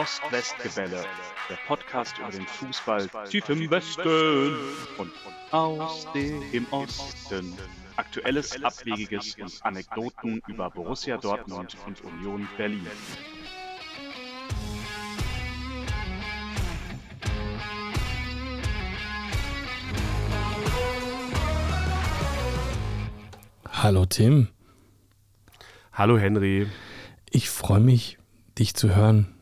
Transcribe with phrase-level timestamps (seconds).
[0.00, 1.04] Ost-West-Gebälle,
[1.50, 4.56] der Podcast über den Fußball tief im Westen
[4.96, 5.12] und
[5.50, 7.54] aus dem Osten.
[7.96, 12.86] Aktuelles, Abwegiges und Anekdoten über Borussia Dortmund und Union Berlin.
[23.70, 24.48] Hallo Tim.
[25.92, 26.68] Hallo Henry.
[27.28, 28.16] Ich freue mich,
[28.58, 29.34] dich zu hören.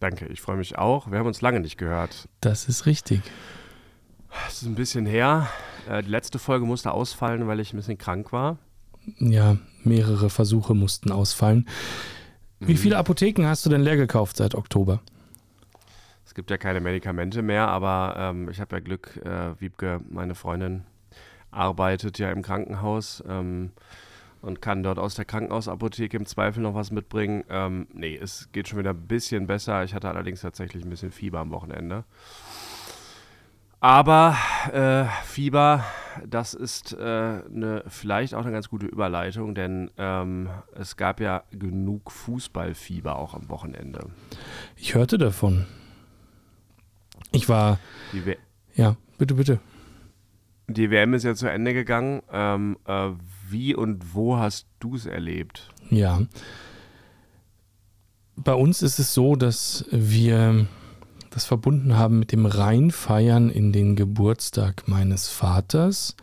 [0.00, 1.10] Danke, ich freue mich auch.
[1.10, 2.28] Wir haben uns lange nicht gehört.
[2.40, 3.20] Das ist richtig.
[4.46, 5.48] Es ist ein bisschen her.
[5.88, 8.58] Äh, die letzte Folge musste ausfallen, weil ich ein bisschen krank war.
[9.18, 11.66] Ja, mehrere Versuche mussten ausfallen.
[12.60, 12.76] Wie Mhm.
[12.78, 15.00] viele Apotheken hast du denn leer gekauft seit Oktober?
[16.26, 19.16] Es gibt ja keine Medikamente mehr, aber ähm, ich habe ja Glück.
[19.24, 20.84] Äh, Wiebke, meine Freundin,
[21.50, 23.70] arbeitet ja im Krankenhaus ähm,
[24.42, 27.44] und kann dort aus der Krankenhausapotheke im Zweifel noch was mitbringen.
[27.48, 29.84] Ähm, nee, es geht schon wieder ein bisschen besser.
[29.84, 32.04] Ich hatte allerdings tatsächlich ein bisschen Fieber am Wochenende.
[33.80, 34.36] Aber
[34.72, 35.84] äh, Fieber,
[36.26, 41.44] das ist äh, eine, vielleicht auch eine ganz gute Überleitung, denn ähm, es gab ja
[41.52, 44.10] genug Fußballfieber auch am Wochenende.
[44.74, 45.66] Ich hörte davon.
[47.30, 47.78] Ich war,
[48.74, 49.60] ja, bitte, bitte.
[50.66, 52.22] die WM ist ja zu Ende gegangen.
[52.32, 53.10] Ähm, äh,
[53.50, 55.70] wie und wo hast du es erlebt?
[55.90, 56.22] Ja.
[58.36, 60.66] Bei uns ist es so, dass wir
[61.30, 66.16] das verbunden haben mit dem Reinfeiern in den Geburtstag meines Vaters.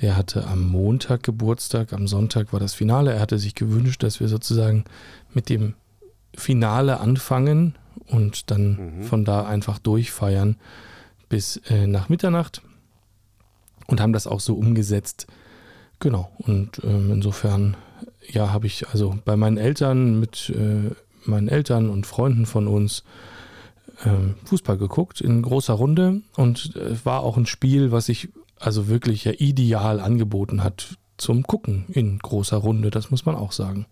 [0.00, 3.14] Der hatte am Montag Geburtstag, am Sonntag war das Finale.
[3.14, 4.84] Er hatte sich gewünscht, dass wir sozusagen
[5.34, 5.74] mit dem
[6.36, 7.74] Finale anfangen
[8.06, 9.02] und dann Mhm.
[9.04, 10.56] von da einfach durchfeiern
[11.28, 12.62] bis äh, nach Mitternacht
[13.86, 15.26] und haben das auch so umgesetzt.
[16.00, 17.76] Genau, und ähm, insofern,
[18.28, 23.04] ja, habe ich also bei meinen Eltern mit äh, meinen Eltern und Freunden von uns
[24.04, 28.28] ähm, Fußball geguckt in großer Runde und es war auch ein Spiel, was sich
[28.58, 33.52] also wirklich ja ideal angeboten hat zum Gucken in großer Runde, das muss man auch
[33.52, 33.86] sagen.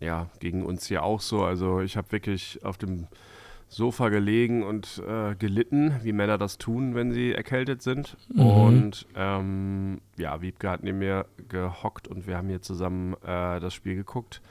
[0.00, 1.44] Ja, gegen uns hier auch so.
[1.44, 3.06] Also ich habe wirklich auf dem
[3.72, 8.18] Sofa gelegen und äh, gelitten, wie Männer das tun, wenn sie erkältet sind.
[8.28, 8.40] Mhm.
[8.46, 13.72] Und ähm, ja, Wiebke hat neben mir gehockt und wir haben hier zusammen äh, das
[13.72, 14.42] Spiel geguckt,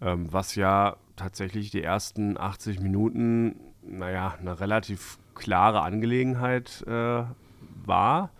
[0.00, 7.24] ähm, was ja tatsächlich die ersten 80 Minuten, naja, eine relativ klare Angelegenheit äh,
[7.84, 8.30] war.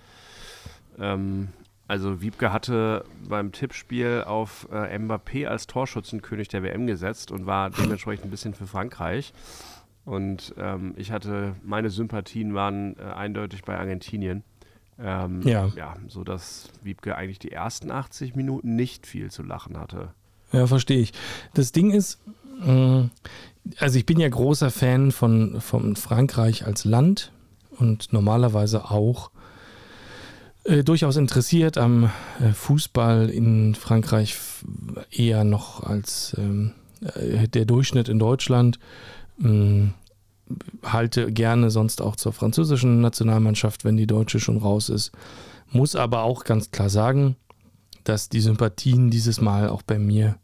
[0.97, 1.49] Ähm,
[1.89, 7.71] also Wiebke hatte beim Tippspiel auf äh, Mbappé als Torschützenkönig der WM gesetzt und war
[7.71, 9.33] dementsprechend ein bisschen für Frankreich.
[10.05, 14.43] Und ähm, ich hatte, meine Sympathien waren äh, eindeutig bei Argentinien.
[14.99, 15.71] Ähm, Ja.
[15.77, 20.11] Ja, so dass Wiebke eigentlich die ersten 80 Minuten nicht viel zu lachen hatte.
[20.53, 21.13] Ja, verstehe ich.
[21.55, 22.19] Das Ding ist,
[22.65, 23.11] mh,
[23.79, 27.33] also ich bin ja großer Fan von, von Frankreich als Land
[27.79, 29.31] und normalerweise auch
[30.65, 34.37] äh, durchaus interessiert am äh, Fußball in Frankreich
[35.11, 36.73] eher noch als ähm,
[37.03, 38.79] äh, der Durchschnitt in Deutschland.
[39.41, 39.93] Mh,
[40.83, 45.13] halte gerne sonst auch zur französischen Nationalmannschaft, wenn die deutsche schon raus ist.
[45.71, 47.37] Muss aber auch ganz klar sagen,
[48.05, 50.37] dass die Sympathien dieses Mal auch bei mir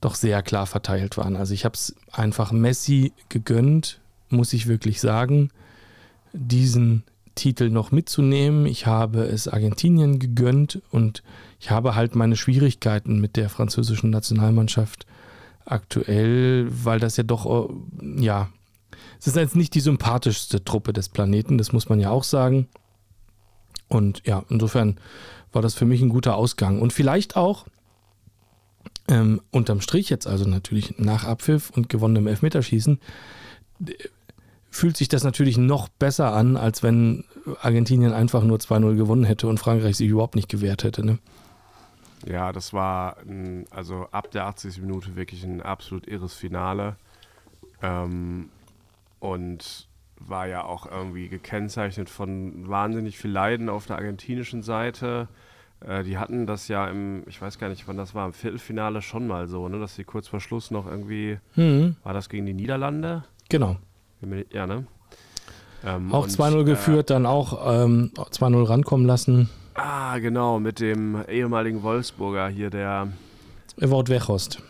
[0.00, 1.36] doch sehr klar verteilt waren.
[1.36, 5.50] Also ich habe es einfach Messi gegönnt, muss ich wirklich sagen,
[6.32, 8.66] diesen Titel noch mitzunehmen.
[8.66, 11.22] Ich habe es Argentinien gegönnt und
[11.58, 15.06] ich habe halt meine Schwierigkeiten mit der französischen Nationalmannschaft
[15.64, 18.48] aktuell, weil das ja doch, äh, ja,
[19.18, 22.68] es ist jetzt nicht die sympathischste Truppe des Planeten, das muss man ja auch sagen.
[23.88, 24.98] Und ja, insofern
[25.52, 26.80] war das für mich ein guter Ausgang.
[26.80, 27.66] Und vielleicht auch
[29.08, 32.98] ähm, unterm Strich jetzt, also natürlich nach Abpfiff und gewonnenem Elfmeterschießen,
[33.86, 33.92] äh,
[34.70, 37.24] fühlt sich das natürlich noch besser an, als wenn
[37.62, 41.04] Argentinien einfach nur 2-0 gewonnen hätte und Frankreich sich überhaupt nicht gewehrt hätte.
[41.04, 41.18] Ne?
[42.26, 44.80] Ja, das war ein, also ab der 80.
[44.80, 46.96] Minute wirklich ein absolut irres Finale.
[47.82, 48.48] Ähm,
[49.20, 55.28] und war ja auch irgendwie gekennzeichnet von wahnsinnig viel Leiden auf der argentinischen Seite.
[55.80, 59.02] Äh, die hatten das ja im, ich weiß gar nicht, wann das war, im Viertelfinale
[59.02, 62.46] schon mal so, ne, dass sie kurz vor Schluss noch irgendwie, Mhm, war das gegen
[62.46, 63.24] die Niederlande?
[63.48, 63.76] genau.
[64.50, 64.86] Ja, ne?
[65.84, 69.50] Ähm, Auch und, 2-0 äh, geführt, dann auch ähm, 2-0 rankommen lassen.
[69.74, 73.08] Ah, genau, mit dem ehemaligen Wolfsburger hier, der
[73.76, 74.62] Wout Weghorst.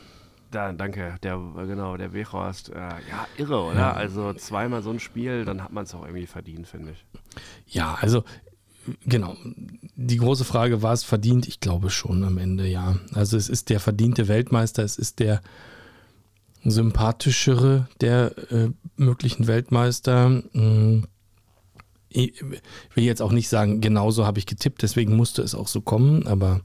[0.50, 2.70] Da, danke, der, genau, der Weghorst.
[2.70, 3.78] Äh, ja, irre, oder?
[3.78, 3.92] Ja.
[3.92, 7.04] Also zweimal so ein Spiel, dann hat man es auch irgendwie verdient, finde ich.
[7.66, 8.24] Ja, also
[9.04, 9.36] genau.
[9.96, 11.48] Die große Frage, war es verdient?
[11.48, 12.96] Ich glaube schon am Ende, ja.
[13.12, 15.42] Also es ist der verdiente Weltmeister, es ist der
[16.64, 20.42] sympathischere der äh, möglichen Weltmeister.
[20.52, 21.04] Hm,
[22.14, 22.44] ich
[22.94, 26.26] will jetzt auch nicht sagen, genauso habe ich getippt, deswegen musste es auch so kommen,
[26.26, 26.60] aber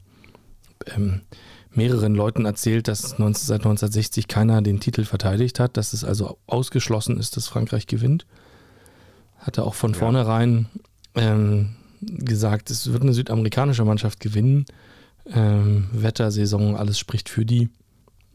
[0.94, 1.22] ähm,
[1.72, 6.38] mehreren Leuten erzählt, dass 19, seit 1960 keiner den Titel verteidigt hat, dass es also
[6.46, 8.26] ausgeschlossen ist, dass Frankreich gewinnt.
[9.38, 9.98] Hatte auch von ja.
[9.98, 10.66] vornherein
[11.16, 14.66] ähm, gesagt, es wird eine südamerikanische Mannschaft gewinnen.
[15.26, 17.70] Ähm, Wettersaison, alles spricht für die.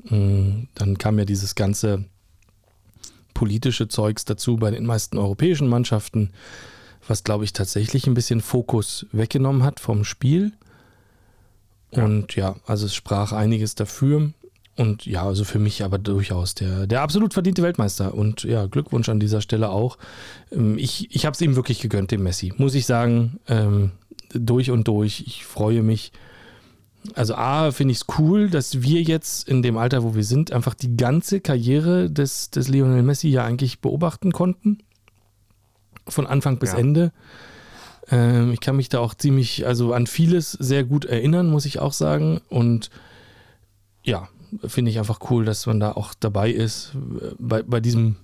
[0.09, 2.05] Ähm, dann kam ja dieses ganze
[3.33, 6.31] politische Zeugs dazu bei den meisten europäischen Mannschaften,
[7.07, 10.53] was, glaube ich, tatsächlich ein bisschen Fokus weggenommen hat vom Spiel.
[11.91, 14.31] Und ja, also es sprach einiges dafür.
[14.77, 18.13] Und ja, also für mich aber durchaus der, der absolut verdiente Weltmeister.
[18.13, 19.97] Und ja, Glückwunsch an dieser Stelle auch.
[20.51, 23.39] Ähm, ich, ich habe es ihm wirklich gegönnt, dem Messi, muss ich sagen.
[23.47, 23.91] Ähm,
[24.33, 25.23] durch und durch.
[25.25, 26.11] Ich freue mich.
[27.13, 30.51] Also A, finde ich es cool, dass wir jetzt in dem Alter, wo wir sind,
[30.51, 34.79] einfach die ganze Karriere des, des Lionel Messi ja eigentlich beobachten konnten.
[36.07, 36.79] Von Anfang bis ja.
[36.79, 37.11] Ende.
[38.09, 41.79] Ähm, ich kann mich da auch ziemlich, also an vieles sehr gut erinnern, muss ich
[41.79, 42.41] auch sagen.
[42.49, 42.89] Und
[44.03, 44.29] ja,
[44.65, 48.17] finde ich einfach cool, dass man da auch dabei ist, äh, bei, bei diesem,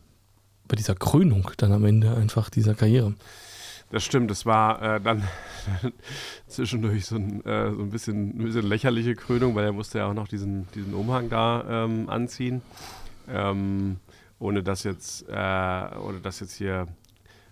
[0.68, 3.14] bei dieser Krönung dann am Ende einfach dieser Karriere.
[3.92, 5.24] Das stimmt, das war äh, dann
[6.48, 10.08] zwischendurch so ein, äh, so ein, bisschen, ein bisschen lächerliche Krönung, weil er musste ja
[10.08, 12.62] auch noch diesen, diesen Umhang da ähm, anziehen.
[13.28, 13.98] Ähm,
[14.40, 16.88] ohne das jetzt, äh, ohne das jetzt hier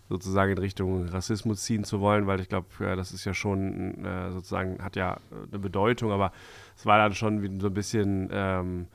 [0.09, 4.31] sozusagen in Richtung Rassismus ziehen zu wollen, weil ich glaube, das ist ja schon äh,
[4.31, 5.19] sozusagen, hat ja
[5.51, 6.31] eine Bedeutung, aber
[6.75, 8.87] es war dann schon so ein bisschen ähm,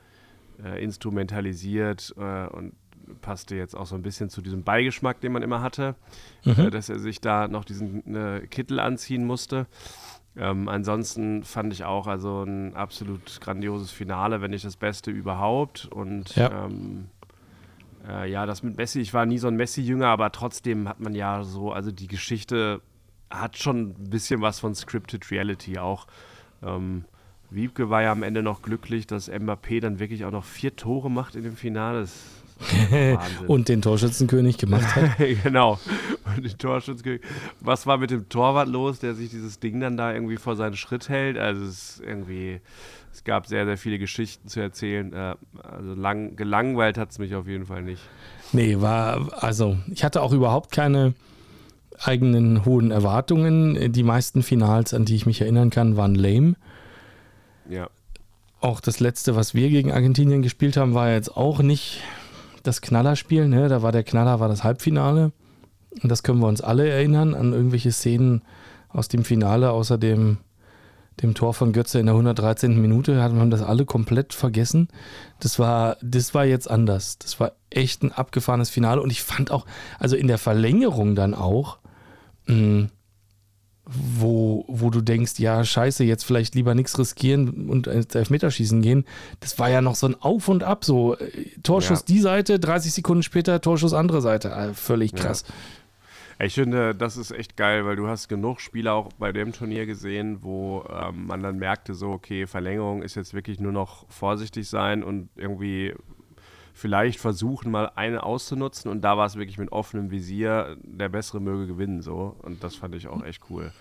[0.63, 2.73] äh, instrumentalisiert äh, und
[3.21, 5.95] passte jetzt auch so ein bisschen zu diesem Beigeschmack, den man immer hatte,
[6.43, 6.53] mhm.
[6.57, 9.67] Äh, dass er sich da noch diesen äh, Kittel anziehen musste.
[10.37, 15.85] Ähm, ansonsten fand ich auch also ein absolut grandioses Finale, wenn nicht das Beste überhaupt.
[15.85, 16.65] Und ja.
[16.65, 17.05] ähm,
[18.07, 21.15] äh, ja, das mit Messi, ich war nie so ein Messi-Jünger, aber trotzdem hat man
[21.15, 22.81] ja so, also die Geschichte
[23.29, 26.07] hat schon ein bisschen was von Scripted Reality auch.
[26.63, 27.05] Ähm,
[27.49, 31.09] Wiebke war ja am Ende noch glücklich, dass Mbappé dann wirklich auch noch vier Tore
[31.09, 32.01] macht in dem Finale.
[32.01, 32.43] Das
[33.47, 35.17] und den Torschützenkönig gemacht hat.
[35.43, 35.77] genau.
[36.25, 37.21] Und den Torschützenkönig.
[37.59, 40.77] Was war mit dem Torwart los, der sich dieses Ding dann da irgendwie vor seinen
[40.77, 41.37] Schritt hält?
[41.37, 42.61] Also es ist irgendwie
[43.15, 45.13] es gab sehr, sehr viele Geschichten zu erzählen.
[45.13, 48.01] Äh, also lang, gelangweilt hat es mich auf jeden Fall nicht.
[48.51, 51.13] Nee, war, also ich hatte auch überhaupt keine
[51.97, 53.93] eigenen hohen Erwartungen.
[53.93, 56.55] Die meisten Finals, an die ich mich erinnern kann, waren lame.
[57.69, 57.89] Ja.
[58.59, 62.01] Auch das letzte, was wir gegen Argentinien gespielt haben, war jetzt auch nicht
[62.63, 63.47] das Knallerspiel.
[63.47, 63.69] Ne?
[63.69, 65.31] Da war der Knaller, war das Halbfinale.
[66.03, 68.41] Und das können wir uns alle erinnern an irgendwelche Szenen
[68.89, 70.37] aus dem Finale, außer dem
[71.21, 72.79] dem Tor von Götze in der 113.
[72.81, 74.89] Minute, hatten wir das alle komplett vergessen.
[75.39, 77.17] Das war, das war jetzt anders.
[77.17, 79.65] Das war echt ein abgefahrenes Finale und ich fand auch,
[79.99, 81.77] also in der Verlängerung dann auch,
[82.47, 82.89] mh, mm,
[83.87, 89.05] wo, wo du denkst, ja, scheiße, jetzt vielleicht lieber nichts riskieren und ins Elfmeterschießen gehen.
[89.41, 92.05] Das war ja noch so ein Auf und Ab, so äh, Torschuss ja.
[92.07, 94.53] die Seite, 30 Sekunden später Torschuss andere Seite.
[94.53, 95.43] Also völlig krass.
[95.47, 95.53] Ja.
[96.39, 99.85] Ich finde, das ist echt geil, weil du hast genug Spieler auch bei dem Turnier
[99.85, 104.67] gesehen, wo ähm, man dann merkte, so, okay, Verlängerung ist jetzt wirklich nur noch vorsichtig
[104.67, 105.93] sein und irgendwie
[106.73, 108.91] vielleicht versuchen, mal eine auszunutzen.
[108.91, 112.35] Und da war es wirklich mit offenem Visier, der Bessere möge gewinnen, so.
[112.41, 113.71] Und das fand ich auch echt cool.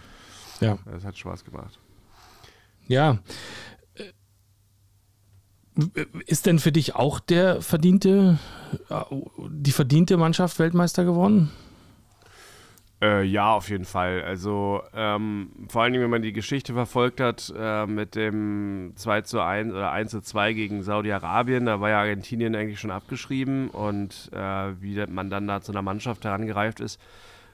[0.61, 0.79] Ja.
[0.85, 1.81] Das hat Spaß gemacht.
[2.87, 3.19] Ja.
[6.27, 8.39] Ist denn für dich auch der verdiente,
[9.51, 11.51] die verdiente Mannschaft Weltmeister geworden?
[13.05, 14.23] Äh, ja, auf jeden Fall.
[14.23, 19.21] Also ähm, vor allen Dingen, wenn man die Geschichte verfolgt hat äh, mit dem 2
[19.23, 23.69] zu 1 oder 1 zu 2 gegen Saudi-Arabien, da war ja Argentinien eigentlich schon abgeschrieben
[23.69, 26.99] und äh, wie man dann da zu einer Mannschaft herangereift ist.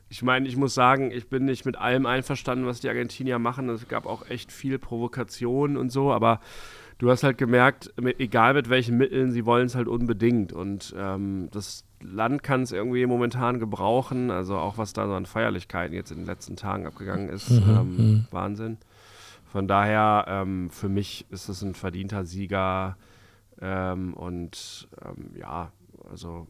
[0.09, 3.69] Ich meine, ich muss sagen, ich bin nicht mit allem einverstanden, was die Argentinier machen.
[3.71, 6.39] Es gab auch echt viel Provokation und so, aber
[6.99, 10.53] du hast halt gemerkt, egal mit welchen Mitteln, sie wollen es halt unbedingt.
[10.53, 14.31] Und ähm, das Land kann es irgendwie momentan gebrauchen.
[14.31, 17.63] Also auch was da so an Feierlichkeiten jetzt in den letzten Tagen abgegangen ist, mhm,
[17.69, 18.27] ähm, mhm.
[18.31, 18.79] Wahnsinn.
[19.51, 22.97] Von daher, ähm, für mich ist es ein verdienter Sieger.
[23.61, 25.73] Ähm, und ähm, ja,
[26.11, 26.47] also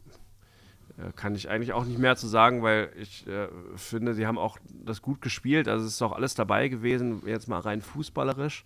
[0.97, 4.37] äh, kann ich eigentlich auch nicht mehr zu sagen, weil ich äh, finde, sie haben
[4.37, 5.67] auch das gut gespielt.
[5.67, 8.63] Also es ist auch alles dabei gewesen, jetzt mal rein fußballerisch.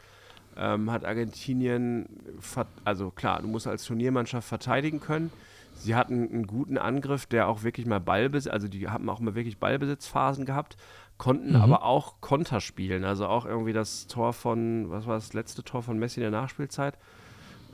[0.58, 2.08] Ähm, hat Argentinien,
[2.86, 5.32] also klar, du musst als Turniermannschaft verteidigen können.
[5.76, 9.36] Sie hatten einen guten Angriff, der auch wirklich mal Ballbesitz, also die haben auch mal
[9.36, 10.78] wirklich Ballbesitzphasen gehabt,
[11.18, 11.56] konnten mhm.
[11.58, 13.04] aber auch Konter spielen.
[13.04, 16.32] Also auch irgendwie das Tor von, was war das letzte Tor von Messi in der
[16.32, 16.98] Nachspielzeit?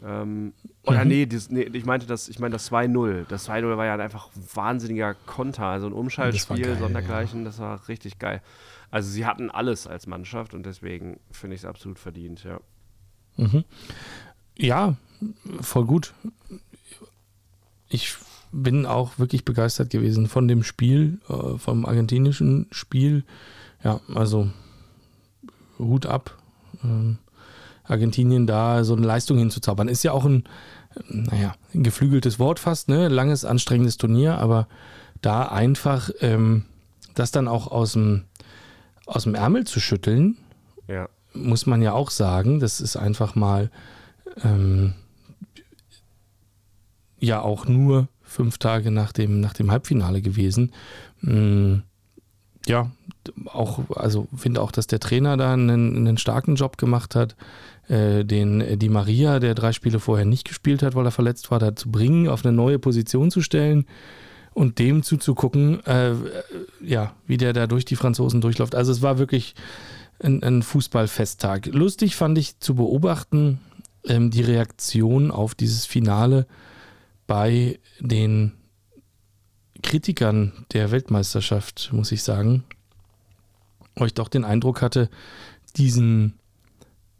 [0.03, 0.53] Ähm,
[0.83, 1.09] oder mhm.
[1.09, 3.25] nee, das, nee, ich meinte das, ich meine das 2-0.
[3.27, 7.45] Das 2-0 war ja einfach ein wahnsinniger Konter, also ein Umschaltspiel, geil, sondergleichen, ja.
[7.45, 8.41] das war richtig geil.
[8.89, 12.59] Also sie hatten alles als Mannschaft und deswegen finde ich es absolut verdient, ja.
[13.37, 13.63] Mhm.
[14.57, 14.95] Ja,
[15.61, 16.13] voll gut.
[17.91, 18.15] Ich
[18.51, 23.23] bin auch wirklich begeistert gewesen von dem Spiel, äh, vom argentinischen Spiel.
[23.83, 24.49] Ja, also
[25.77, 26.37] Hut ab.
[26.83, 27.17] Ähm,
[27.83, 29.87] Argentinien da so eine Leistung hinzuzaubern.
[29.87, 30.45] Ist ja auch ein,
[31.07, 33.09] naja, ein geflügeltes Wort fast, ne?
[33.09, 34.67] Langes, anstrengendes Turnier, aber
[35.21, 36.63] da einfach ähm,
[37.15, 38.23] das dann auch aus dem,
[39.05, 40.37] aus dem Ärmel zu schütteln,
[40.87, 41.09] ja.
[41.33, 43.69] muss man ja auch sagen, das ist einfach mal
[44.43, 44.93] ähm,
[47.21, 50.71] ja auch nur fünf Tage nach dem, nach dem Halbfinale gewesen.
[51.21, 51.83] Mhm.
[52.67, 52.91] Ja,
[53.45, 57.35] auch, also finde auch, dass der Trainer da einen, einen starken Job gemacht hat,
[57.87, 61.59] äh, den Di Maria, der drei Spiele vorher nicht gespielt hat, weil er verletzt war,
[61.59, 63.85] da zu bringen, auf eine neue Position zu stellen
[64.53, 66.13] und dem zuzugucken, äh,
[66.83, 68.75] ja, wie der da durch die Franzosen durchläuft.
[68.75, 69.55] Also es war wirklich
[70.19, 71.67] ein, ein Fußballfesttag.
[71.67, 73.59] Lustig fand ich zu beobachten
[74.05, 76.45] ähm, die Reaktion auf dieses Finale
[77.31, 78.51] bei den
[79.81, 82.65] Kritikern der Weltmeisterschaft, muss ich sagen,
[83.95, 85.09] wo ich doch den Eindruck hatte,
[85.77, 86.33] diesen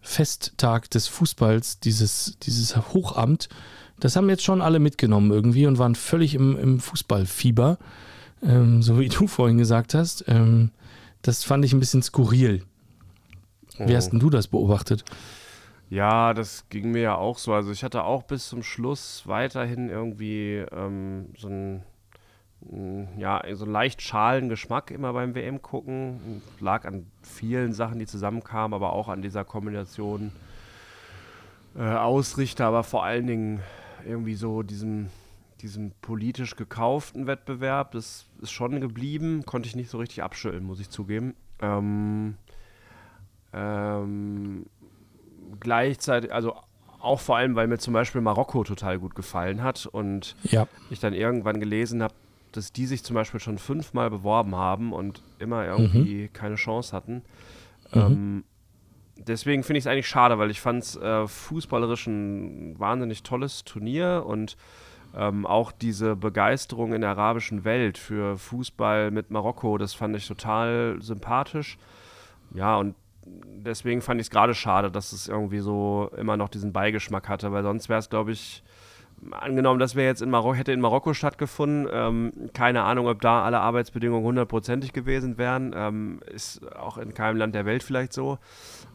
[0.02, 3.48] Festtag des Fußballs, dieses, dieses Hochamt,
[4.02, 7.78] das haben jetzt schon alle mitgenommen irgendwie und waren völlig im, im Fußballfieber,
[8.44, 10.26] ähm, so wie du vorhin gesagt hast.
[10.28, 10.72] Ähm,
[11.22, 12.66] das fand ich ein bisschen skurril.
[13.80, 13.88] Oh.
[13.88, 15.06] Wie hast denn du das beobachtet?
[15.92, 17.54] Ja, das ging mir ja auch so.
[17.54, 21.84] Also ich hatte auch bis zum Schluss weiterhin irgendwie ähm, so ein
[23.18, 26.42] ja, so leicht schalen Geschmack immer beim WM gucken.
[26.62, 30.32] Lag an vielen Sachen, die zusammenkamen, aber auch an dieser Kombination
[31.76, 33.60] äh, Ausrichter, aber vor allen Dingen
[34.08, 35.10] irgendwie so diesem,
[35.62, 37.92] diesem politisch gekauften Wettbewerb.
[37.92, 41.36] Das ist schon geblieben, konnte ich nicht so richtig abschütteln, muss ich zugeben.
[41.62, 42.38] Ähm,
[43.52, 44.68] ähm,
[45.60, 46.56] gleichzeitig, also
[47.00, 50.68] auch vor allem, weil mir zum Beispiel Marokko total gut gefallen hat und ja.
[50.90, 52.14] ich dann irgendwann gelesen habe,
[52.52, 56.34] dass die sich zum Beispiel schon fünfmal beworben haben und immer irgendwie mhm.
[56.34, 57.24] keine Chance hatten.
[57.94, 58.02] Mhm.
[58.02, 58.44] Ähm,
[59.18, 63.64] deswegen finde ich es eigentlich schade, weil ich fand es äh, fußballerisch ein wahnsinnig tolles
[63.64, 64.58] Turnier und
[65.16, 70.28] ähm, auch diese Begeisterung in der arabischen Welt für Fußball mit Marokko, das fand ich
[70.28, 71.78] total sympathisch.
[72.54, 72.96] Ja, und
[73.26, 77.52] deswegen fand ich es gerade schade, dass es irgendwie so immer noch diesen Beigeschmack hatte,
[77.52, 78.64] weil sonst wäre es, glaube ich,
[79.32, 83.44] angenommen, das wäre jetzt in Marokko, hätte in Marokko stattgefunden, ähm, keine Ahnung, ob da
[83.44, 85.74] alle Arbeitsbedingungen hundertprozentig gewesen wären.
[85.76, 88.40] Ähm, ist auch in keinem Land der Welt vielleicht so.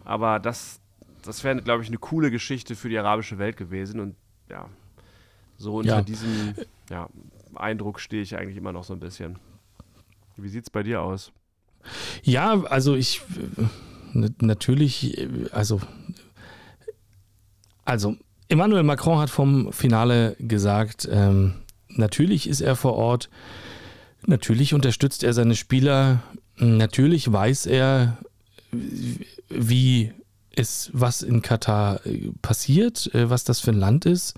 [0.04, 0.80] Aber das,
[1.22, 4.00] das wäre, glaube ich, eine coole Geschichte für die arabische Welt gewesen.
[4.00, 4.16] Und
[4.50, 4.68] ja,
[5.56, 6.02] so unter ja.
[6.02, 6.54] diesem
[6.90, 7.08] ja,
[7.54, 9.38] Eindruck stehe ich eigentlich immer noch so ein bisschen.
[10.36, 11.32] Wie sieht es bei dir aus?
[12.22, 13.22] Ja, also ich
[14.12, 15.80] natürlich, also
[17.86, 18.16] also
[18.48, 21.54] Emmanuel Macron hat vom Finale gesagt, ähm,
[21.88, 23.30] natürlich ist er vor Ort,
[24.26, 26.22] natürlich unterstützt er seine Spieler,
[26.56, 28.18] natürlich weiß er,
[29.48, 30.12] wie
[30.54, 34.34] es, was in Katar äh, passiert, äh, was das für ein Land ist.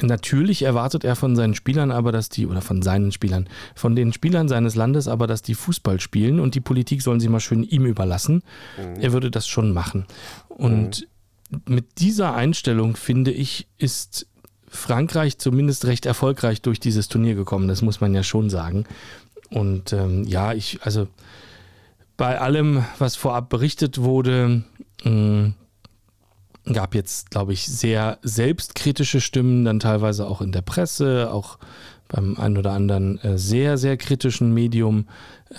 [0.00, 4.12] Natürlich erwartet er von seinen Spielern aber, dass die, oder von seinen Spielern, von den
[4.12, 7.64] Spielern seines Landes aber, dass die Fußball spielen und die Politik sollen sie mal schön
[7.64, 8.42] ihm überlassen.
[8.78, 9.00] Mhm.
[9.00, 10.06] Er würde das schon machen.
[10.48, 11.06] Und mhm
[11.66, 14.26] mit dieser Einstellung, finde ich, ist
[14.68, 17.68] Frankreich zumindest recht erfolgreich durch dieses Turnier gekommen.
[17.68, 18.84] Das muss man ja schon sagen.
[19.50, 21.08] Und ähm, ja, ich, also
[22.16, 24.62] bei allem, was vorab berichtet wurde,
[25.04, 25.50] äh,
[26.72, 31.58] gab jetzt, glaube ich, sehr selbstkritische Stimmen, dann teilweise auch in der Presse, auch
[32.10, 35.06] beim ein oder anderen äh, sehr, sehr kritischen Medium,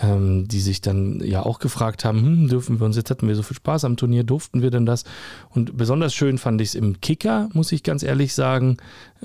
[0.01, 3.35] ähm, die sich dann ja auch gefragt haben, hm, dürfen wir uns, jetzt hatten wir
[3.35, 5.05] so viel Spaß am Turnier, durften wir denn das?
[5.49, 8.77] Und besonders schön fand ich es im Kicker, muss ich ganz ehrlich sagen,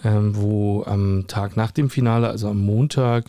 [0.04, 3.26] ähm, wo am Tag nach dem Finale, also am Montag,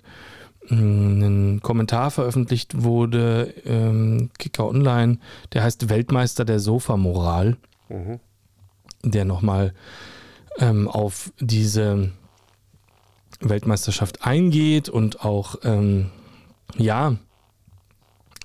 [0.68, 5.18] hm, ein Kommentar veröffentlicht wurde, ähm, Kicker Online,
[5.54, 7.58] der heißt Weltmeister der Sofa-Moral,
[7.90, 8.20] mhm.
[9.10, 9.74] Der nochmal
[10.60, 12.12] ähm, auf diese
[13.40, 16.12] Weltmeisterschaft eingeht und auch, ähm,
[16.78, 17.16] ja,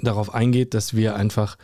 [0.00, 1.56] darauf eingeht, dass wir einfach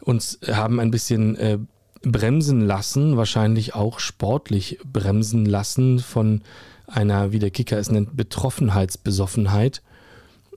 [0.00, 1.58] uns haben ein bisschen äh,
[2.02, 6.42] bremsen lassen, wahrscheinlich auch sportlich bremsen lassen von
[6.86, 9.82] einer, wie der Kicker es nennt, Betroffenheitsbesoffenheit.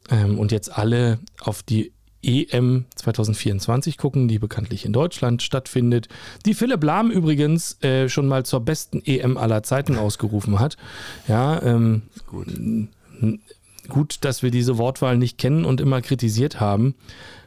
[0.10, 1.92] Ähm, und jetzt alle auf die
[2.24, 6.08] EM 2024 gucken, die bekanntlich in Deutschland stattfindet.
[6.46, 10.78] Die Philipp Lahm übrigens äh, schon mal zur besten EM aller Zeiten ausgerufen hat.
[11.28, 12.48] Ja, ähm, gut.
[13.88, 16.96] gut, dass wir diese Wortwahl nicht kennen und immer kritisiert haben.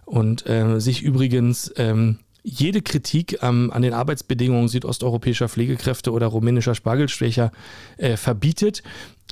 [0.04, 6.74] Und äh, sich übrigens ähm, jede Kritik ähm, an den Arbeitsbedingungen südosteuropäischer Pflegekräfte oder rumänischer
[6.74, 7.52] Spargelschwächer
[7.98, 8.82] äh, verbietet.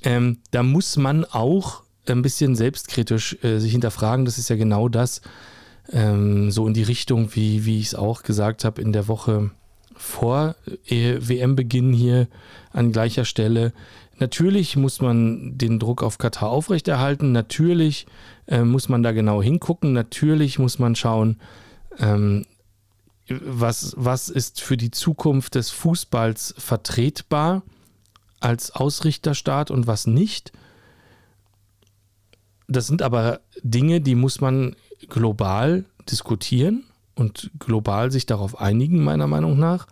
[0.03, 4.25] Ähm, da muss man auch ein bisschen selbstkritisch äh, sich hinterfragen.
[4.25, 5.21] Das ist ja genau das,
[5.93, 9.50] ähm, so in die Richtung, wie, wie ich es auch gesagt habe in der Woche
[9.95, 12.29] vor äh, WM-Beginn hier
[12.73, 13.73] an gleicher Stelle.
[14.19, 17.33] Natürlich muss man den Druck auf Katar aufrechterhalten.
[17.33, 18.07] Natürlich
[18.47, 19.93] äh, muss man da genau hingucken.
[19.93, 21.38] Natürlich muss man schauen,
[21.99, 22.45] ähm,
[23.29, 27.62] was, was ist für die Zukunft des Fußballs vertretbar
[28.40, 30.52] als Ausrichterstaat und was nicht.
[32.71, 34.77] Das sind aber Dinge, die muss man
[35.09, 36.85] global diskutieren
[37.17, 39.87] und global sich darauf einigen, meiner Meinung nach,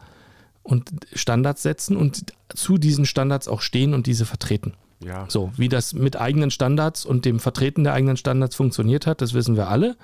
[0.62, 4.74] und Standards setzen und zu diesen Standards auch stehen und diese vertreten.
[5.04, 5.24] Ja.
[5.28, 9.32] So, wie das mit eigenen Standards und dem Vertreten der eigenen Standards funktioniert hat, das
[9.34, 9.96] wissen wir alle.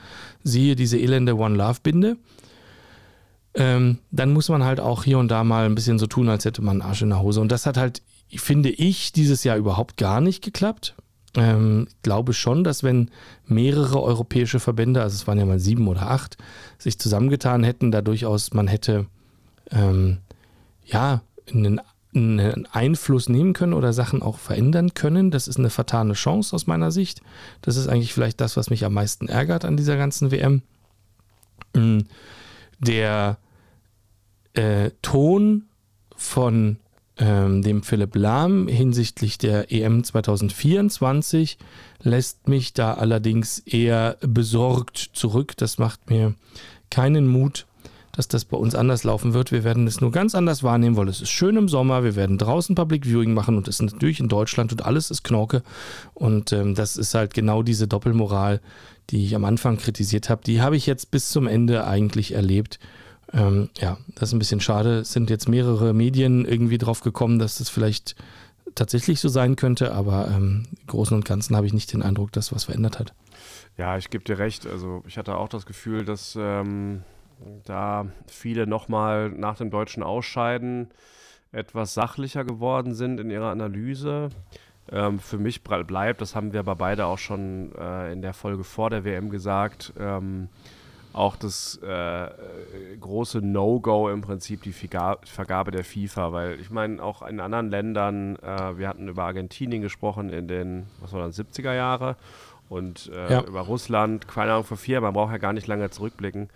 [0.42, 2.16] Siehe diese elende One Love Binde.
[3.54, 6.44] Ähm, dann muss man halt auch hier und da mal ein bisschen so tun, als
[6.44, 7.40] hätte man einen Arsch in der Hose.
[7.40, 8.02] Und das hat halt,
[8.34, 10.94] finde ich, dieses Jahr überhaupt gar nicht geklappt
[11.36, 13.10] ähm, glaube schon, dass wenn
[13.46, 16.36] mehrere europäische Verbände, also es waren ja mal sieben oder acht,
[16.78, 19.06] sich zusammengetan hätten, da durchaus man hätte
[19.70, 20.18] ähm,
[20.84, 21.22] ja
[21.52, 21.80] einen,
[22.14, 25.30] einen, Einfluss nehmen können oder Sachen auch verändern können.
[25.30, 27.20] Das ist eine vertane Chance aus meiner Sicht.
[27.62, 30.62] Das ist eigentlich vielleicht das, was mich am meisten ärgert an dieser ganzen WM.
[31.74, 32.06] Ähm,
[32.78, 33.38] der
[34.52, 35.64] äh, Ton
[36.16, 36.78] von
[37.18, 41.58] ähm, dem Philipp Lahm hinsichtlich der EM 2024
[42.02, 45.56] lässt mich da allerdings eher besorgt zurück.
[45.56, 46.34] Das macht mir
[46.90, 47.66] keinen Mut,
[48.12, 49.52] dass das bei uns anders laufen wird.
[49.52, 52.02] Wir werden es nur ganz anders wahrnehmen, weil es ist schön im Sommer.
[52.02, 55.22] Wir werden draußen Public Viewing machen und es ist natürlich in Deutschland und alles ist
[55.22, 55.62] Knorke.
[56.14, 58.60] Und ähm, das ist halt genau diese Doppelmoral,
[59.10, 60.42] die ich am Anfang kritisiert habe.
[60.44, 62.80] Die habe ich jetzt bis zum Ende eigentlich erlebt.
[63.34, 65.00] Ähm, ja, das ist ein bisschen schade.
[65.00, 68.14] Es sind jetzt mehrere Medien irgendwie drauf gekommen, dass das vielleicht
[68.74, 72.32] tatsächlich so sein könnte, aber ähm, im Großen und Ganzen habe ich nicht den Eindruck,
[72.32, 73.12] dass was verändert hat.
[73.76, 74.66] Ja, ich gebe dir recht.
[74.66, 77.02] Also ich hatte auch das Gefühl, dass ähm,
[77.64, 80.88] da viele nochmal nach dem deutschen Ausscheiden
[81.50, 84.28] etwas sachlicher geworden sind in ihrer Analyse.
[84.90, 88.64] Ähm, für mich bleibt, das haben wir aber beide auch schon äh, in der Folge
[88.64, 90.48] vor der WM gesagt, ähm,
[91.14, 92.28] auch das äh,
[93.00, 98.36] große No-Go im Prinzip die Vergabe der FIFA, weil ich meine, auch in anderen Ländern,
[98.36, 102.16] äh, wir hatten über Argentinien gesprochen in den, was war das, 70er Jahre
[102.68, 103.44] und äh, ja.
[103.44, 106.48] über Russland, keine Ahnung, vor vier, man braucht ja gar nicht lange zurückblicken.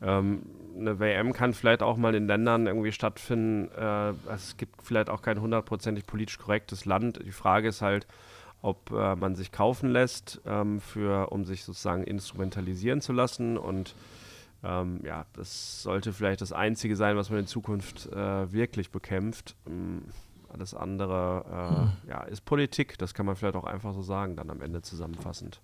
[0.00, 0.42] Ähm,
[0.78, 3.70] eine WM kann vielleicht auch mal in Ländern irgendwie stattfinden.
[3.76, 7.20] Äh, es gibt vielleicht auch kein hundertprozentig politisch korrektes Land.
[7.24, 8.06] Die Frage ist halt,
[8.62, 13.56] ob äh, man sich kaufen lässt, ähm, für, um sich sozusagen instrumentalisieren zu lassen.
[13.56, 13.94] Und
[14.64, 19.54] ähm, ja, das sollte vielleicht das Einzige sein, was man in Zukunft äh, wirklich bekämpft.
[19.66, 20.02] Ähm,
[20.52, 21.92] alles andere äh, hm.
[22.08, 25.60] ja, ist Politik, das kann man vielleicht auch einfach so sagen, dann am Ende zusammenfassend.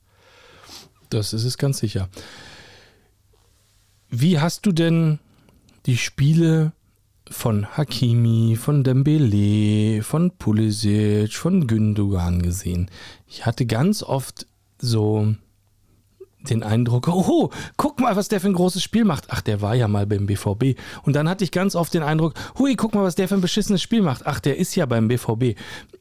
[1.09, 2.09] Das ist es ganz sicher.
[4.09, 5.19] Wie hast du denn
[5.87, 6.73] die Spiele
[7.33, 12.91] von Hakimi, von Dembele, von Pulisic, von Gündogan gesehen.
[13.27, 14.47] Ich hatte ganz oft
[14.79, 15.35] so
[16.49, 19.27] den Eindruck, oh, guck mal, was der für ein großes Spiel macht.
[19.31, 20.79] Ach, der war ja mal beim BVB.
[21.03, 23.41] Und dann hatte ich ganz oft den Eindruck, hui, guck mal, was der für ein
[23.41, 24.27] beschissenes Spiel macht.
[24.27, 25.57] Ach, der ist ja beim BVB.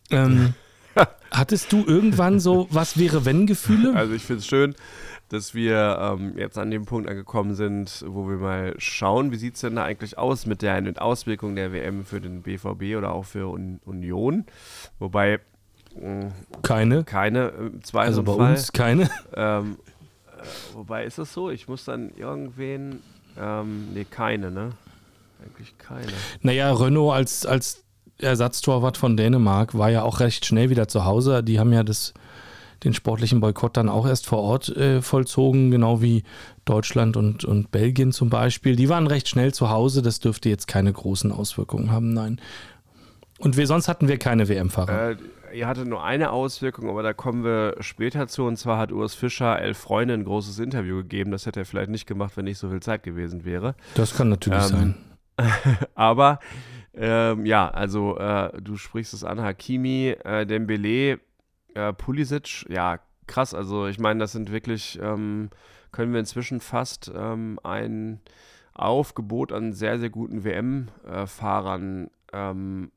[0.10, 0.54] Ähm,
[1.32, 3.96] hattest du irgendwann so was wäre wenn Gefühle?
[3.96, 4.76] Also ich finde es schön,
[5.32, 9.56] dass wir ähm, jetzt an dem Punkt angekommen sind, wo wir mal schauen, wie sieht
[9.56, 13.24] es denn da eigentlich aus mit der Auswirkung der WM für den BVB oder auch
[13.24, 14.46] für Un Union.
[15.00, 15.40] Wobei
[15.96, 16.32] mh, äh,
[16.64, 17.06] keine.
[17.06, 18.06] Keine im Zweifelsfall.
[18.06, 19.10] Also bei uns keine.
[19.34, 19.78] Ähm,
[20.28, 21.50] äh, wobei ist das so?
[21.50, 23.02] Ich muss dann irgendwen.
[23.40, 24.72] Ähm, nee, keine, ne?
[25.42, 26.12] Eigentlich keine.
[26.42, 27.86] Naja, Renault als, als
[28.18, 31.42] Ersatztorwart von Dänemark war ja auch recht schnell wieder zu Hause.
[31.42, 32.14] Die haben ja das
[32.84, 36.24] den sportlichen Boykott dann auch erst vor Ort äh, vollzogen, genau wie
[36.66, 38.76] Deutschland und, und Belgien zum Beispiel.
[38.76, 42.40] Die waren recht schnell zu Hause, das dürfte jetzt keine großen Auswirkungen haben, nein.
[43.40, 45.12] Und wir, sonst hatten wir keine WM-Fahrer.
[45.12, 45.18] Äh,
[45.54, 48.44] ihr hattet nur eine Auswirkung, aber da kommen wir später zu.
[48.44, 51.32] Und zwar hat Urs Fischer elf Freunde ein großes Interview gegeben.
[51.32, 53.76] Das hätte er vielleicht nicht gemacht, wenn nicht so viel Zeit gewesen wäre.
[53.96, 54.96] Das kann natürlich ähm, sein.
[55.96, 56.40] aber
[56.94, 61.20] ähm, ja, also äh, du sprichst es an, Hakimi, äh, Dembele,
[61.76, 63.54] äh, Pulisic, ja, krass.
[63.54, 65.50] Also ich meine, das sind wirklich ähm,
[65.92, 68.22] können wir inzwischen fast ähm, ein
[68.74, 72.92] Aufgebot an sehr, sehr guten WM-Fahrern ähm,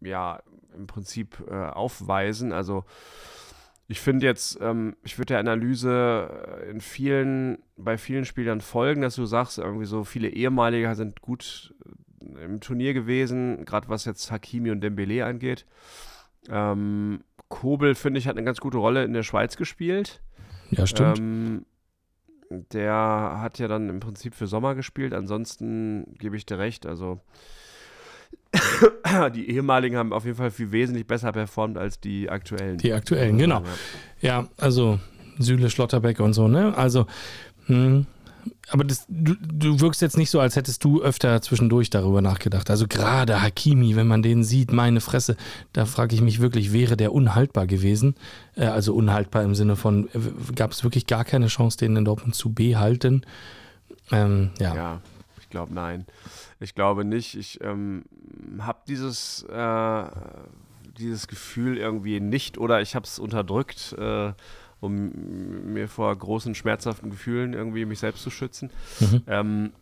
[0.00, 0.42] ja,
[0.76, 2.52] im Prinzip äh, aufweisen.
[2.52, 2.84] Also
[3.86, 9.02] ich finde jetzt, ähm, ich würde der Analyse äh, in vielen, bei vielen Spielern folgen,
[9.02, 11.74] dass du sagst, irgendwie so viele ehemalige sind gut
[12.20, 15.66] äh, im Turnier gewesen, gerade was jetzt Hakimi und Dembele angeht.
[16.48, 20.22] Ähm, Kobel, finde ich, hat eine ganz gute Rolle in der Schweiz gespielt.
[20.70, 21.18] Ja, stimmt.
[21.18, 21.66] Ähm,
[22.72, 25.12] der hat ja dann im Prinzip für Sommer gespielt.
[25.12, 26.86] Ansonsten gebe ich dir recht.
[26.86, 27.20] Also
[29.34, 32.78] die ehemaligen haben auf jeden Fall viel wesentlich besser performt als die aktuellen.
[32.78, 33.62] Die aktuellen, genau.
[34.22, 34.98] Ja, also
[35.38, 36.74] Süle, Schlotterbeck und so, ne?
[36.74, 37.06] Also,
[37.68, 38.06] mh, hm,
[38.70, 42.70] aber das, du, du wirkst jetzt nicht so, als hättest du öfter zwischendurch darüber nachgedacht.
[42.70, 45.36] Also gerade Hakimi, wenn man den sieht, meine Fresse,
[45.72, 48.14] da frage ich mich wirklich, wäre der unhaltbar gewesen?
[48.56, 52.04] Äh, also unhaltbar im Sinne von, äh, gab es wirklich gar keine Chance, den in
[52.04, 53.22] Dortmund zu behalten?
[54.10, 54.74] Ähm, ja.
[54.74, 55.00] ja,
[55.40, 56.06] ich glaube nein.
[56.60, 57.34] Ich glaube nicht.
[57.36, 58.04] Ich ähm,
[58.60, 60.04] habe dieses, äh,
[60.98, 64.32] dieses Gefühl irgendwie nicht oder ich habe es unterdrückt, äh,
[64.82, 68.70] um mir vor großen, schmerzhaften Gefühlen irgendwie mich selbst zu schützen.
[69.00, 69.22] Mhm.
[69.26, 69.72] Ähm,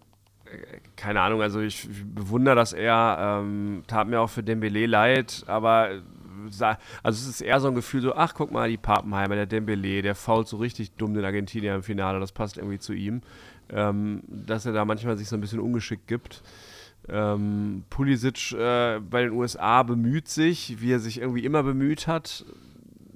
[0.96, 6.02] keine Ahnung, also ich bewundere das eher, ähm, tat mir auch für Dembele leid, aber
[6.50, 10.02] also es ist eher so ein Gefühl so, ach guck mal, die Papenheimer, der Dembele,
[10.02, 13.22] der fault so richtig dumm den Argentinier im Finale, das passt irgendwie zu ihm,
[13.70, 16.42] ähm, dass er da manchmal sich so ein bisschen ungeschickt gibt.
[17.08, 22.44] Ähm, Pulisic äh, bei den USA bemüht sich, wie er sich irgendwie immer bemüht hat,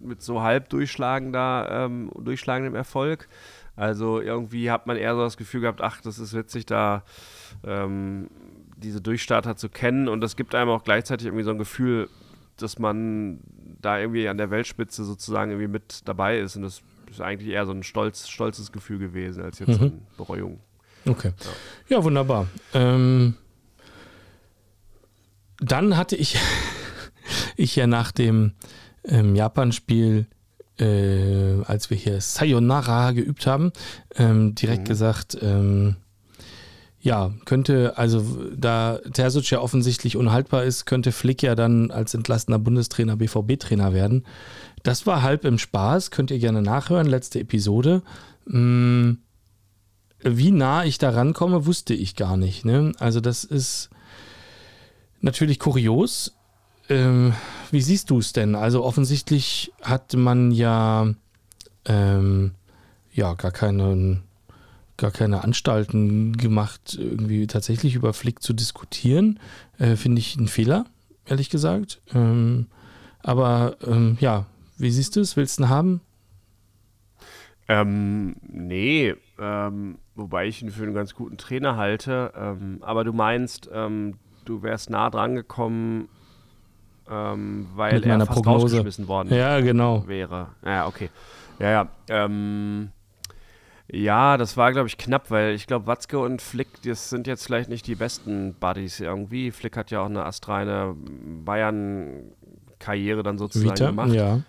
[0.05, 3.29] mit so halb durchschlagender, ähm, durchschlagendem Erfolg.
[3.77, 7.03] Also irgendwie hat man eher so das Gefühl gehabt, ach, das ist witzig, da
[7.65, 8.29] ähm,
[8.77, 12.09] diese Durchstarter zu kennen und das gibt einem auch gleichzeitig irgendwie so ein Gefühl,
[12.57, 13.41] dass man
[13.81, 17.67] da irgendwie an der Weltspitze sozusagen irgendwie mit dabei ist und das ist eigentlich eher
[17.67, 19.87] so ein stolz, stolzes Gefühl gewesen als jetzt mhm.
[19.87, 20.61] eine Bereuung.
[21.07, 21.33] Okay.
[21.89, 22.47] Ja, ja wunderbar.
[22.73, 23.35] Ähm,
[25.59, 26.39] dann hatte ich,
[27.57, 28.53] ich ja nach dem
[29.07, 30.27] ähm, Japan-Spiel,
[30.79, 33.73] äh, als wir hier Sayonara geübt haben,
[34.17, 34.89] ähm, direkt mhm.
[34.89, 35.97] gesagt, ähm,
[37.05, 38.25] ja, könnte, also
[38.57, 44.25] da Terzic ja offensichtlich unhaltbar ist, könnte Flick ja dann als entlassener Bundestrainer BVB-Trainer werden.
[44.83, 48.03] Das war halb im Spaß, könnt ihr gerne nachhören, letzte Episode.
[48.49, 49.19] Hm,
[50.23, 52.65] wie nah ich da rankomme, wusste ich gar nicht.
[52.65, 52.93] Ne?
[52.99, 53.91] Also das ist
[55.21, 56.35] natürlich kurios.
[56.89, 57.33] Ähm,
[57.71, 58.55] wie siehst du es denn?
[58.55, 61.13] Also offensichtlich hat man ja,
[61.87, 62.53] ähm,
[63.13, 64.23] ja gar keine,
[64.97, 69.41] gar keine Anstalten gemacht, irgendwie tatsächlich über Flick zu diskutieren.
[69.79, 70.85] Äh, Finde ich einen Fehler,
[71.27, 72.03] ehrlich gesagt.
[72.13, 72.67] Ähm,
[73.23, 75.37] aber ähm, ja, wie siehst du es?
[75.37, 76.01] Willst du ihn haben?
[77.67, 82.33] Ähm, nee, ähm, wobei ich ihn für einen ganz guten Trainer halte.
[82.37, 86.09] Ähm, aber du meinst, ähm, du wärst nah dran gekommen,
[87.11, 88.65] ähm, weil Mit er fast Prognose.
[88.65, 90.07] rausgeschmissen worden ja, genau.
[90.07, 90.49] wäre.
[90.65, 91.11] Ja, okay.
[91.59, 91.89] Ja, ja.
[92.09, 92.91] Ähm,
[93.91, 97.45] ja, das war, glaube ich, knapp, weil ich glaube, Watzke und Flick, das sind jetzt
[97.45, 99.51] vielleicht nicht die besten Buddies irgendwie.
[99.51, 100.97] Flick hat ja auch eine astreine
[101.45, 104.13] Bayern-Karriere dann sozusagen Vita, gemacht.
[104.13, 104.41] Ja.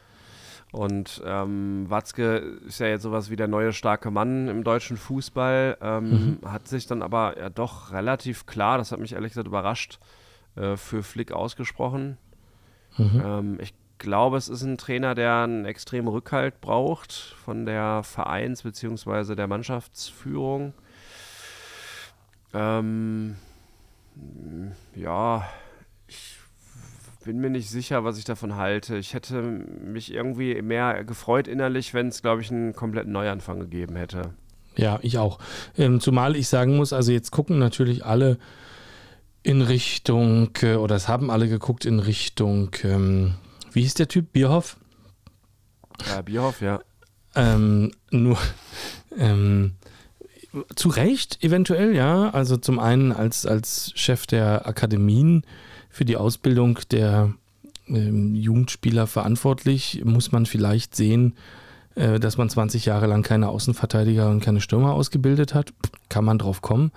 [0.71, 2.37] Und ähm, Watzke
[2.67, 6.51] ist ja jetzt sowas wie der neue starke Mann im deutschen Fußball, ähm, mhm.
[6.51, 9.99] hat sich dann aber ja doch relativ klar, das hat mich ehrlich gesagt überrascht,
[10.55, 12.17] äh, für Flick ausgesprochen.
[12.97, 13.21] Mhm.
[13.23, 17.11] Ähm, ich glaube, es ist ein Trainer, der einen extremen Rückhalt braucht
[17.43, 19.35] von der Vereins- bzw.
[19.35, 20.73] der Mannschaftsführung.
[22.53, 23.35] Ähm,
[24.95, 25.45] ja,
[27.25, 28.97] bin mir nicht sicher, was ich davon halte.
[28.97, 33.95] Ich hätte mich irgendwie mehr gefreut innerlich, wenn es, glaube ich, einen kompletten Neuanfang gegeben
[33.95, 34.33] hätte.
[34.77, 35.39] Ja, ich auch.
[35.77, 38.37] Ähm, zumal ich sagen muss, also jetzt gucken natürlich alle
[39.45, 43.35] in Richtung, äh, oder es haben alle geguckt in Richtung, ähm,
[43.71, 44.33] wie hieß der Typ?
[44.33, 44.77] Bierhoff?
[46.07, 46.79] Ja, Bierhoff, ja.
[47.35, 48.39] Ähm, nur,
[49.17, 49.75] ähm,
[50.75, 52.31] zu Recht eventuell, ja.
[52.31, 55.43] Also zum einen als, als Chef der Akademien
[55.89, 57.33] für die Ausbildung der
[57.87, 61.35] ähm, Jugendspieler verantwortlich, muss man vielleicht sehen,
[61.93, 65.71] äh, dass man 20 Jahre lang keine Außenverteidiger und keine Stürmer ausgebildet hat.
[66.09, 66.91] Kann man drauf kommen.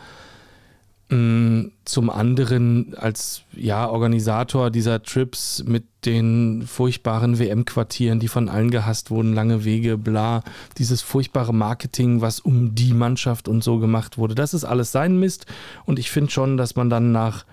[1.11, 8.71] Mm, zum anderen als ja, Organisator dieser Trips mit den furchtbaren WM-Quartieren, die von allen
[8.71, 10.42] gehasst wurden, lange Wege, bla,
[10.77, 15.18] dieses furchtbare Marketing, was um die Mannschaft und so gemacht wurde, das ist alles sein
[15.18, 15.47] Mist.
[15.87, 17.47] Und ich finde schon, dass man dann nach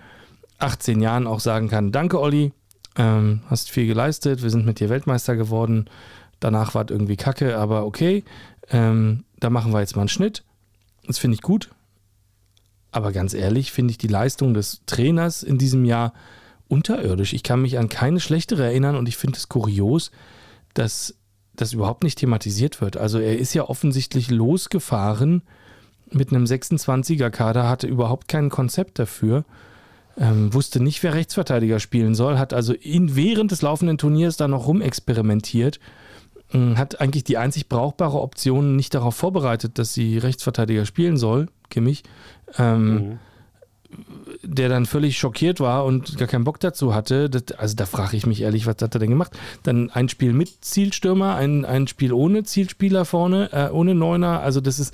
[0.59, 2.51] 18 Jahren auch sagen kann, danke Olli,
[2.97, 5.85] ähm, hast viel geleistet, wir sind mit dir Weltmeister geworden.
[6.41, 8.25] Danach war es irgendwie kacke, aber okay.
[8.69, 10.43] Ähm, da machen wir jetzt mal einen Schnitt.
[11.07, 11.69] Das finde ich gut.
[12.95, 16.13] Aber ganz ehrlich, finde ich die Leistung des Trainers in diesem Jahr
[16.69, 17.33] unterirdisch.
[17.33, 20.11] Ich kann mich an keine schlechtere erinnern und ich finde es kurios,
[20.75, 21.13] dass
[21.57, 22.95] das überhaupt nicht thematisiert wird.
[22.95, 25.41] Also er ist ja offensichtlich losgefahren
[26.09, 29.43] mit einem 26er-Kader, hatte überhaupt kein Konzept dafür,
[30.17, 34.47] ähm, wusste nicht, wer Rechtsverteidiger spielen soll, hat also in, während des laufenden Turniers da
[34.47, 36.04] noch rumexperimentiert, äh,
[36.77, 42.03] hat eigentlich die einzig brauchbare Option nicht darauf vorbereitet, dass sie Rechtsverteidiger spielen soll, Kimmich.
[42.57, 43.19] Ähm, mhm
[44.43, 47.29] der dann völlig schockiert war und gar keinen Bock dazu hatte.
[47.29, 49.37] Das, also da frage ich mich ehrlich, was hat er denn gemacht?
[49.63, 54.41] Dann ein Spiel mit Zielstürmer, ein, ein Spiel ohne Zielspieler vorne, äh, ohne Neuner.
[54.41, 54.93] Also das ist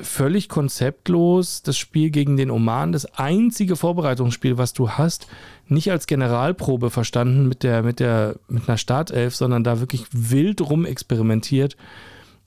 [0.00, 1.62] völlig konzeptlos.
[1.62, 5.28] Das Spiel gegen den Oman, das einzige Vorbereitungsspiel, was du hast,
[5.68, 10.60] nicht als Generalprobe verstanden mit der, mit der, mit einer Startelf, sondern da wirklich wild
[10.60, 11.76] rum experimentiert.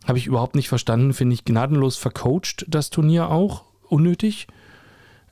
[0.06, 3.64] Habe ich überhaupt nicht verstanden, finde ich gnadenlos vercoacht, das Turnier auch.
[3.90, 4.48] Unnötig.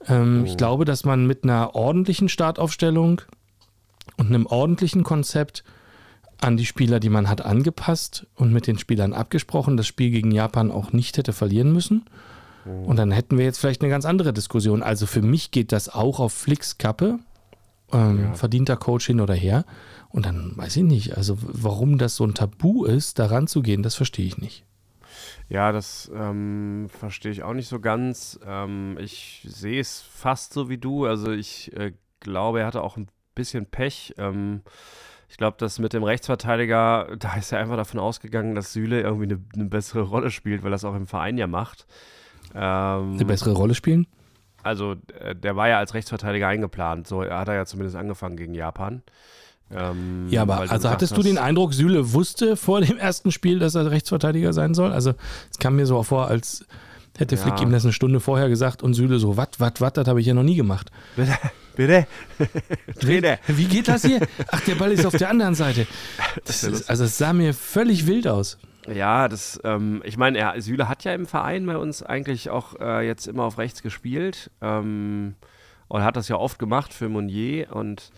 [0.08, 0.46] Ähm, oh.
[0.46, 3.22] Ich glaube, dass man mit einer ordentlichen Startaufstellung
[4.18, 5.64] und einem ordentlichen Konzept
[6.42, 10.32] an die Spieler, die man hat, angepasst und mit den Spielern abgesprochen, das Spiel gegen
[10.32, 12.06] Japan auch nicht hätte verlieren müssen.
[12.66, 12.86] Oh.
[12.86, 14.84] Und dann hätten wir jetzt vielleicht eine ganz andere Diskussion.
[14.84, 17.20] Also für mich geht das auch auf Flicks Kappe.
[17.92, 18.34] Ähm, ja.
[18.34, 19.66] Verdienter Coach hin oder her.
[20.10, 23.84] Und dann weiß ich nicht, also warum das so ein Tabu ist, daran zu gehen,
[23.84, 24.66] das verstehe ich nicht.
[25.50, 28.40] Ja, das ähm, verstehe ich auch nicht so ganz.
[28.46, 31.06] Ähm, ich sehe es fast so wie du.
[31.06, 34.16] Also ich äh, glaube, er hatte auch ein bisschen Pech.
[34.18, 34.62] Ähm,
[35.30, 39.26] ich glaube, dass mit dem Rechtsverteidiger, da ist er einfach davon ausgegangen, dass Süle irgendwie
[39.26, 41.86] eine, eine bessere Rolle spielt, weil das auch im Verein ja macht.
[42.54, 44.08] Ähm, eine bessere Rolle spielen?
[44.64, 47.08] Also, äh, der war ja als Rechtsverteidiger eingeplant.
[47.08, 49.04] So hat er ja zumindest angefangen gegen Japan.
[49.72, 53.74] Ähm, ja, aber also hattest du den Eindruck, Süle wusste vor dem ersten Spiel, dass
[53.76, 54.92] er Rechtsverteidiger sein soll?
[54.92, 55.14] Also
[55.52, 56.66] es kam mir so vor, als
[57.18, 57.42] hätte ja.
[57.42, 60.20] Flick ihm das eine Stunde vorher gesagt und Süle so, was, was, was, das habe
[60.20, 60.92] ich ja noch nie gemacht.
[61.16, 61.38] Bitte,
[61.76, 62.08] bitte.
[63.00, 63.40] Trainer.
[63.48, 64.20] Wie geht das hier?
[64.52, 65.88] Ach, der Ball ist auf der anderen Seite.
[66.46, 68.58] Ist, also es sah mir völlig wild aus.
[68.94, 72.80] Ja, das, ähm, ich meine, er, Süle hat ja im Verein bei uns eigentlich auch
[72.80, 75.36] äh, jetzt immer auf rechts gespielt ähm,
[75.88, 78.12] und hat das ja oft gemacht für Monnier und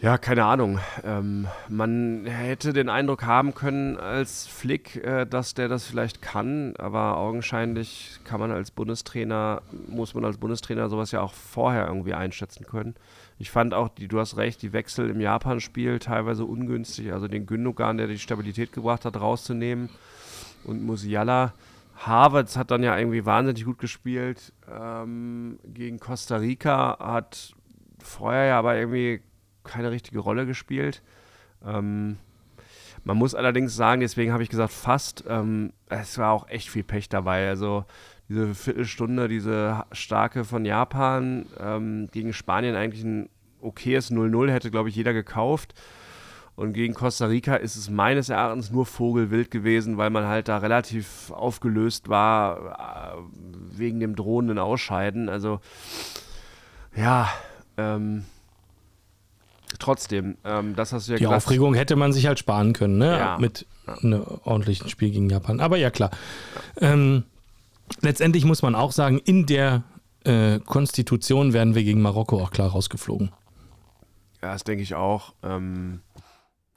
[0.00, 0.78] ja, keine Ahnung.
[1.04, 6.74] Ähm, man hätte den Eindruck haben können als Flick, äh, dass der das vielleicht kann,
[6.78, 12.14] aber augenscheinlich kann man als Bundestrainer, muss man als Bundestrainer sowas ja auch vorher irgendwie
[12.14, 12.94] einschätzen können.
[13.38, 17.44] Ich fand auch, die, du hast recht, die Wechsel im Japan-Spiel teilweise ungünstig, also den
[17.44, 19.90] Gündogan, der die Stabilität gebracht hat, rauszunehmen
[20.64, 21.52] und Musiala.
[21.96, 27.52] Harvards hat dann ja irgendwie wahnsinnig gut gespielt ähm, gegen Costa Rica, hat
[28.02, 29.20] vorher ja aber irgendwie
[29.64, 31.02] keine richtige Rolle gespielt.
[31.64, 32.16] Ähm,
[33.04, 36.84] man muss allerdings sagen, deswegen habe ich gesagt, fast, ähm, es war auch echt viel
[36.84, 37.48] Pech dabei.
[37.48, 37.84] Also
[38.28, 43.28] diese Viertelstunde, diese starke von Japan ähm, gegen Spanien eigentlich ein
[43.60, 45.74] okayes 0-0 hätte, glaube ich, jeder gekauft.
[46.56, 50.58] Und gegen Costa Rica ist es meines Erachtens nur Vogelwild gewesen, weil man halt da
[50.58, 55.30] relativ aufgelöst war äh, wegen dem drohenden Ausscheiden.
[55.30, 55.60] Also
[56.94, 57.30] ja,
[57.78, 58.26] ähm,
[59.80, 61.44] trotzdem, ähm, das hast du ja Die gesagt.
[61.44, 63.18] Aufregung hätte man sich halt sparen können, ne?
[63.18, 63.38] Ja.
[63.38, 65.60] Mit einem ordentlichen Spiel gegen Japan.
[65.60, 66.10] Aber ja, klar.
[66.80, 66.92] Ja.
[66.92, 67.24] Ähm,
[68.00, 69.82] letztendlich muss man auch sagen, in der
[70.24, 73.32] äh, Konstitution werden wir gegen Marokko auch klar rausgeflogen.
[74.42, 75.34] Ja, das denke ich auch.
[75.42, 76.00] Ähm,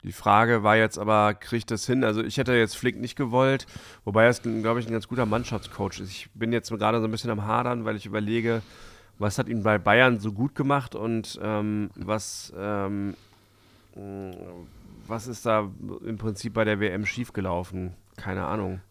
[0.04, 2.04] die Frage war jetzt aber, kriegt das hin?
[2.04, 3.66] Also ich hätte jetzt Flick nicht gewollt,
[4.04, 6.10] wobei er glaube ich, ein ganz guter Mannschaftscoach ist.
[6.10, 8.62] Ich bin jetzt gerade so ein bisschen am Hadern, weil ich überlege,
[9.20, 13.16] was hat ihn bei Bayern so gut gemacht und ähm, was, ähm,
[15.08, 15.70] was ist da
[16.06, 17.94] im Prinzip bei der WM schiefgelaufen?
[18.18, 18.82] Keine Ahnung.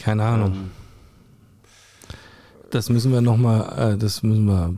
[0.00, 0.52] Keine Ahnung.
[0.52, 0.70] Ähm,
[2.70, 4.74] das müssen wir nochmal, äh, das müssen wir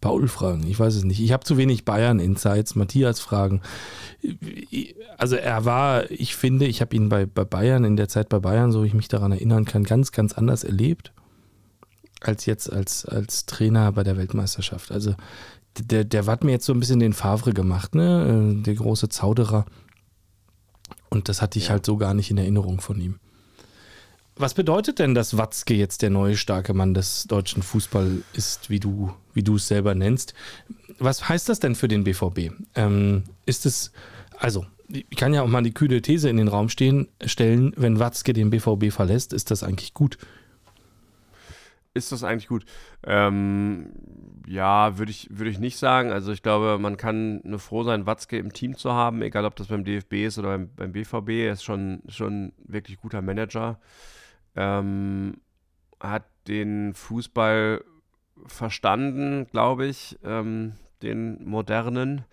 [0.00, 0.66] Paul fragen.
[0.66, 1.20] Ich weiß es nicht.
[1.20, 2.74] Ich habe zu wenig Bayern-Insights.
[2.74, 3.60] Matthias fragen.
[5.18, 8.38] Also er war, ich finde, ich habe ihn bei, bei Bayern, in der Zeit bei
[8.38, 11.12] Bayern, so wie ich mich daran erinnern kann, ganz, ganz anders erlebt
[12.28, 14.92] als jetzt als, als Trainer bei der Weltmeisterschaft.
[14.92, 15.14] Also
[15.78, 18.54] der, der hat mir jetzt so ein bisschen den Favre gemacht, ne?
[18.58, 19.66] Äh, der große Zauderer.
[21.08, 21.72] Und das hatte ich ja.
[21.72, 23.18] halt so gar nicht in Erinnerung von ihm.
[24.38, 28.80] Was bedeutet denn, dass Watzke jetzt der neue starke Mann des deutschen Fußball ist, wie
[28.80, 30.34] du, wie du es selber nennst?
[30.98, 32.52] Was heißt das denn für den BVB?
[32.74, 33.92] Ähm, ist es,
[34.38, 37.98] also, ich kann ja auch mal die kühle These in den Raum stehen, stellen, wenn
[37.98, 40.18] Watzke den BVB verlässt, ist das eigentlich gut
[41.96, 42.64] ist das eigentlich gut?
[43.04, 43.92] Ähm,
[44.46, 46.12] ja, würde ich, würd ich nicht sagen.
[46.12, 49.56] Also ich glaube, man kann nur froh sein, Watzke im Team zu haben, egal ob
[49.56, 51.30] das beim DFB ist oder beim, beim BVB.
[51.30, 53.80] Er ist schon, schon wirklich guter Manager.
[54.54, 55.38] Ähm,
[55.98, 57.82] hat den Fußball
[58.46, 62.24] verstanden, glaube ich, ähm, den modernen.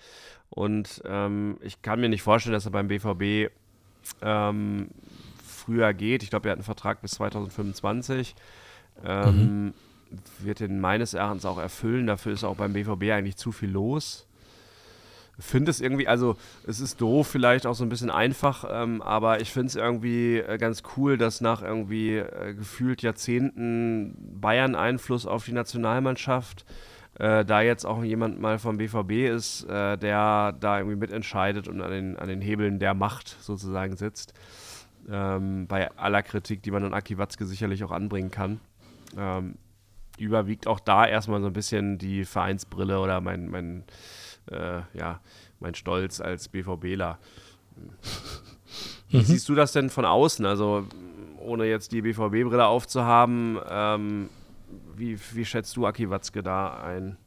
[0.50, 3.52] Und ähm, ich kann mir nicht vorstellen, dass er beim BVB
[4.22, 4.90] ähm,
[5.44, 6.24] früher geht.
[6.24, 8.36] Ich glaube, er hat einen Vertrag bis 2025.
[9.06, 9.74] Ähm, mhm.
[10.40, 12.08] Wird den meines Erachtens auch erfüllen.
[12.08, 14.28] Dafür ist auch beim BVB eigentlich zu viel los.
[15.40, 19.42] Finde es irgendwie, also es ist doof, vielleicht auch so ein bisschen einfach, ähm, aber
[19.42, 25.46] ich finde es irgendwie äh, ganz cool, dass nach irgendwie äh, gefühlt Jahrzehnten Bayern-Einfluss auf
[25.46, 26.66] die Nationalmannschaft
[27.18, 31.82] äh, da jetzt auch jemand mal vom BVB ist, äh, der da irgendwie mitentscheidet und
[31.82, 34.36] an den, an den Hebeln der Macht sozusagen sitzt.
[35.10, 38.60] Ähm, bei aller Kritik, die man an Aki Watzke sicherlich auch anbringen kann
[39.18, 39.56] ähm,
[40.18, 43.84] überwiegt auch da erstmal so ein bisschen die Vereinsbrille oder mein, mein,
[44.52, 45.20] äh, ja,
[45.60, 47.18] mein Stolz als BVBler.
[49.10, 49.24] Wie mhm.
[49.24, 50.46] siehst du das denn von außen?
[50.46, 50.88] Also,
[51.40, 54.30] ohne jetzt die BVB-Brille aufzuhaben, ähm,
[54.96, 57.18] wie, wie schätzt du Aki Watzke da ein?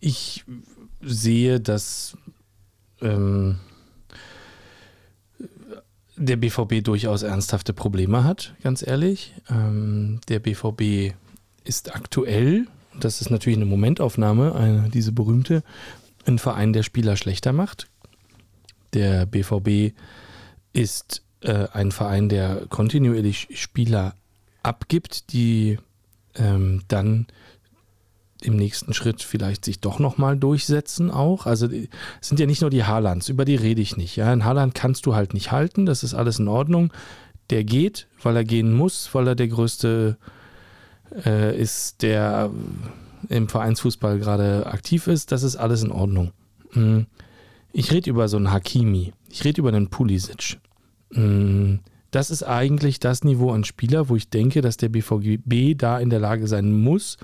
[0.00, 0.44] Ich
[1.00, 2.16] sehe, dass
[3.00, 3.58] ähm,
[6.20, 9.34] der BVB durchaus ernsthafte Probleme hat, ganz ehrlich.
[9.48, 11.14] Ähm, der BVB
[11.64, 12.66] ist aktuell,
[12.98, 15.62] das ist natürlich eine Momentaufnahme, eine, diese berühmte,
[16.26, 17.88] ein Verein, der Spieler schlechter macht.
[18.92, 19.94] Der BVB
[20.74, 24.14] ist äh, ein Verein, der kontinuierlich Spieler
[24.62, 25.78] abgibt, die
[26.34, 27.28] ähm, dann
[28.44, 31.46] im nächsten Schritt vielleicht sich doch nochmal durchsetzen auch.
[31.46, 34.16] Also es sind ja nicht nur die Haalands, über die rede ich nicht.
[34.16, 36.92] Ja, ein Haaland kannst du halt nicht halten, das ist alles in Ordnung.
[37.50, 40.16] Der geht, weil er gehen muss, weil er der größte
[41.24, 42.50] äh, ist, der
[43.28, 45.32] im Vereinsfußball gerade aktiv ist.
[45.32, 46.32] Das ist alles in Ordnung.
[46.70, 47.06] Hm.
[47.72, 49.12] Ich rede über so einen Hakimi.
[49.28, 50.58] Ich rede über einen Pulisic.
[51.12, 51.80] Hm.
[52.10, 56.10] Das ist eigentlich das Niveau an Spieler, wo ich denke, dass der BVB da in
[56.10, 57.18] der Lage sein muss,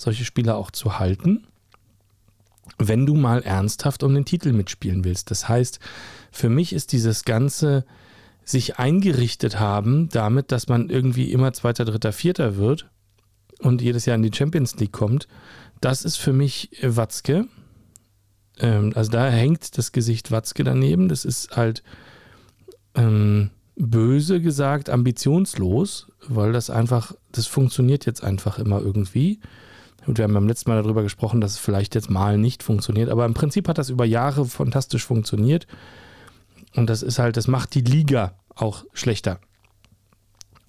[0.00, 1.46] solche Spieler auch zu halten,
[2.78, 5.30] wenn du mal ernsthaft um den Titel mitspielen willst.
[5.30, 5.80] Das heißt,
[6.30, 7.84] für mich ist dieses ganze
[8.44, 12.88] sich eingerichtet haben damit, dass man irgendwie immer Zweiter, Dritter, Vierter wird
[13.60, 15.28] und jedes Jahr in die Champions League kommt,
[15.80, 17.46] das ist für mich Watzke.
[18.58, 21.08] Ähm, also da hängt das Gesicht Watzke daneben.
[21.08, 21.82] Das ist halt
[22.94, 29.40] ähm, böse gesagt ambitionslos, weil das einfach, das funktioniert jetzt einfach immer irgendwie.
[30.06, 33.10] Und wir haben beim letzten Mal darüber gesprochen, dass es vielleicht jetzt mal nicht funktioniert.
[33.10, 35.66] Aber im Prinzip hat das über Jahre fantastisch funktioniert.
[36.74, 39.40] Und das ist halt, das macht die Liga auch schlechter.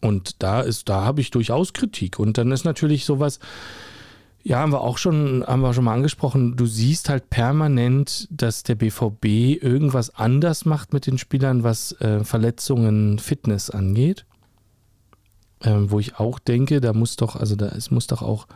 [0.01, 2.19] Und da ist, da habe ich durchaus Kritik.
[2.19, 3.39] Und dann ist natürlich sowas,
[4.43, 8.63] ja, haben wir auch schon, haben wir schon mal angesprochen, du siehst halt permanent, dass
[8.63, 14.25] der BVB irgendwas anders macht mit den Spielern, was äh, Verletzungen, Fitness angeht.
[15.63, 18.47] Ähm, wo ich auch denke, da muss doch, also da es muss doch auch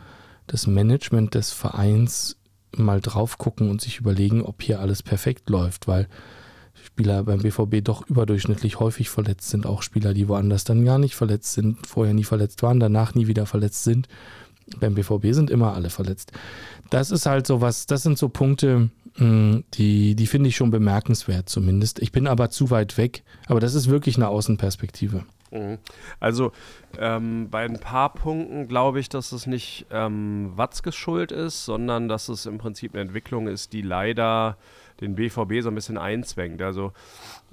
[0.46, 2.36] das Management des Vereins
[2.76, 6.08] mal drauf gucken und sich überlegen, ob hier alles perfekt läuft, weil
[6.74, 11.14] Spieler beim BVB doch überdurchschnittlich häufig verletzt sind, auch Spieler, die woanders dann gar nicht
[11.14, 14.08] verletzt sind, vorher nie verletzt waren, danach nie wieder verletzt sind.
[14.80, 16.32] Beim BVB sind immer alle verletzt.
[16.90, 20.70] Das ist halt so was, das sind so Punkte, hm, die, die finde ich schon
[20.70, 22.00] bemerkenswert zumindest.
[22.00, 25.24] Ich bin aber zu weit weg, aber das ist wirklich eine Außenperspektive.
[25.56, 25.78] Mhm.
[26.20, 26.52] Also
[26.98, 32.08] ähm, bei ein paar Punkten glaube ich, dass es nicht ähm, Watzkes Schuld ist, sondern
[32.08, 34.56] dass es im Prinzip eine Entwicklung ist, die leider
[35.00, 36.62] den BVB so ein bisschen einzwängt.
[36.62, 36.92] Also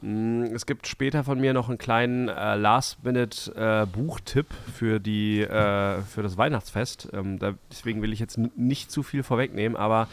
[0.02, 6.02] mh, mm, es gibt später von mir noch einen kleinen äh, Last-Minute-Buchtipp äh, für, äh,
[6.02, 7.10] für das Weihnachtsfest.
[7.14, 10.08] Ähm, da, deswegen will ich jetzt nicht zu viel vorwegnehmen, aber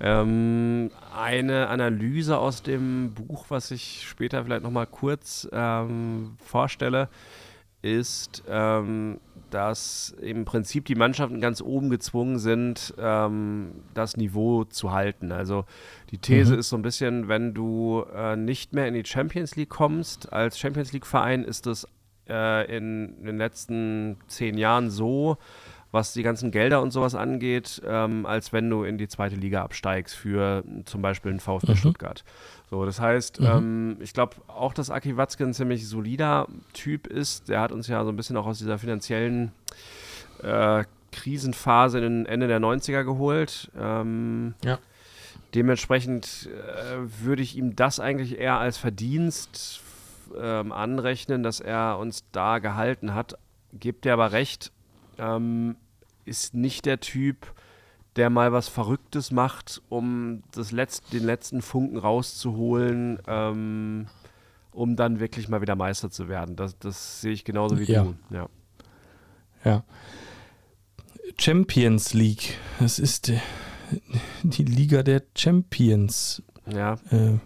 [0.00, 7.08] ähm, eine Analyse aus dem Buch, was ich später vielleicht nochmal kurz ähm, vorstelle,
[7.82, 14.92] ist, ähm, dass im Prinzip die Mannschaften ganz oben gezwungen sind, ähm, das Niveau zu
[14.92, 15.30] halten.
[15.30, 15.64] Also
[16.10, 16.58] die These mhm.
[16.58, 20.58] ist so ein bisschen, wenn du äh, nicht mehr in die Champions League kommst, als
[20.58, 21.86] Champions League-Verein ist es
[22.28, 25.38] äh, in, in den letzten zehn Jahren so,
[25.96, 29.62] was die ganzen Gelder und sowas angeht, ähm, als wenn du in die zweite Liga
[29.62, 31.76] absteigst für zum Beispiel einen VfB mhm.
[31.76, 32.22] Stuttgart.
[32.70, 33.46] So, das heißt, mhm.
[33.46, 37.48] ähm, ich glaube auch, dass Aki Watzke ein ziemlich solider Typ ist.
[37.48, 39.52] Der hat uns ja so ein bisschen auch aus dieser finanziellen
[40.42, 43.70] äh, Krisenphase in Ende der 90er geholt.
[43.78, 44.78] Ähm, ja.
[45.54, 49.80] Dementsprechend äh, würde ich ihm das eigentlich eher als Verdienst
[50.38, 53.38] ähm, anrechnen, dass er uns da gehalten hat.
[53.72, 54.72] Gibt er aber recht,
[55.18, 55.76] ähm,
[56.26, 57.52] ist nicht der Typ,
[58.16, 64.06] der mal was Verrücktes macht, um das Letz den letzten Funken rauszuholen, ähm,
[64.72, 66.56] um dann wirklich mal wieder Meister zu werden.
[66.56, 68.04] Das, das sehe ich genauso wie Ja.
[68.04, 68.14] du.
[68.30, 68.48] Ja.
[69.64, 69.84] Ja.
[71.38, 72.56] Champions League.
[72.78, 73.38] Das ist äh,
[74.42, 76.42] die Liga der Champions.
[76.66, 76.94] ja.
[77.10, 77.38] Äh,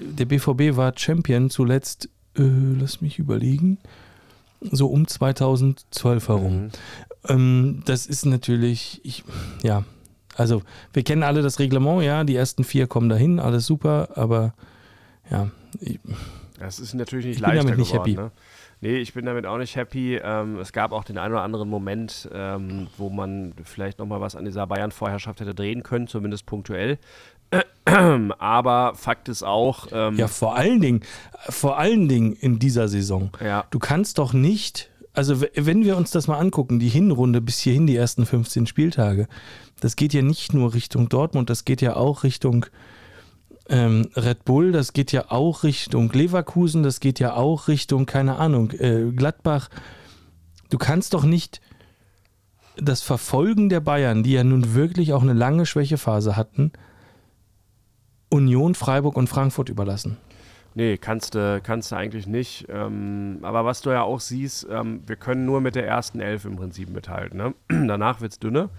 [0.00, 3.78] der BVB war Champion zuletzt, äh, lass mich überlegen,
[4.60, 6.62] so um 2012 herum.
[6.64, 6.70] Mhm.
[7.28, 9.24] Ähm, das ist natürlich, ich,
[9.62, 9.84] ja,
[10.36, 10.62] also
[10.92, 14.54] wir kennen alle das Reglement, ja, die ersten vier kommen dahin, alles super, aber
[15.30, 15.50] ja,
[15.80, 16.00] ich,
[16.58, 18.10] Das ist natürlich nicht Ich bin leichter damit nicht geworden.
[18.10, 18.22] happy.
[18.22, 18.30] Ne?
[18.80, 20.16] Nee, ich bin damit auch nicht happy.
[20.22, 24.36] Ähm, es gab auch den einen oder anderen Moment, ähm, wo man vielleicht nochmal was
[24.36, 26.98] an dieser Bayern-Vorherrschaft hätte drehen können, zumindest punktuell.
[28.38, 31.00] Aber Fakt ist auch, ähm, ja, vor allen Dingen,
[31.48, 33.30] vor allen Dingen in dieser Saison.
[33.42, 37.60] ja, Du kannst doch nicht, also wenn wir uns das mal angucken, die Hinrunde bis
[37.60, 39.28] hierhin, die ersten 15 Spieltage,
[39.80, 42.66] das geht ja nicht nur Richtung Dortmund, das geht ja auch Richtung
[43.68, 48.36] ähm, Red Bull, das geht ja auch Richtung Leverkusen, das geht ja auch Richtung, keine
[48.36, 49.70] Ahnung, äh, Gladbach.
[50.70, 51.60] Du kannst doch nicht
[52.76, 56.72] das Verfolgen der Bayern, die ja nun wirklich auch eine lange Schwächephase hatten,
[58.30, 60.16] Union, Freiburg und Frankfurt überlassen.
[60.74, 62.66] Nee, kannst du kannst du eigentlich nicht.
[62.68, 66.44] Ähm, aber was du ja auch siehst, ähm, wir können nur mit der ersten Elf
[66.44, 67.38] im Prinzip mithalten.
[67.38, 67.54] Ne?
[67.88, 68.70] Danach wird es dünne.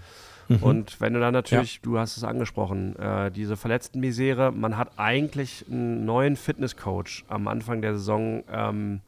[0.60, 4.92] Und wenn du dann natürlich, du hast es angesprochen, äh, diese verletzten Misere, man hat
[4.96, 9.00] eigentlich einen neuen Fitnesscoach am Anfang der Saison ähm,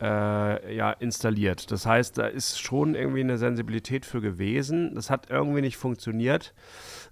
[0.00, 1.70] äh, ja, installiert.
[1.70, 4.94] Das heißt, da ist schon irgendwie eine Sensibilität für gewesen.
[4.94, 6.54] Das hat irgendwie nicht funktioniert.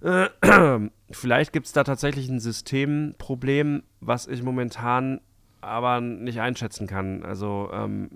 [0.01, 0.29] Äh,
[1.11, 5.21] vielleicht gibt es da tatsächlich ein Systemproblem, was ich momentan
[5.61, 7.23] aber nicht einschätzen kann.
[7.23, 8.09] Also ähm,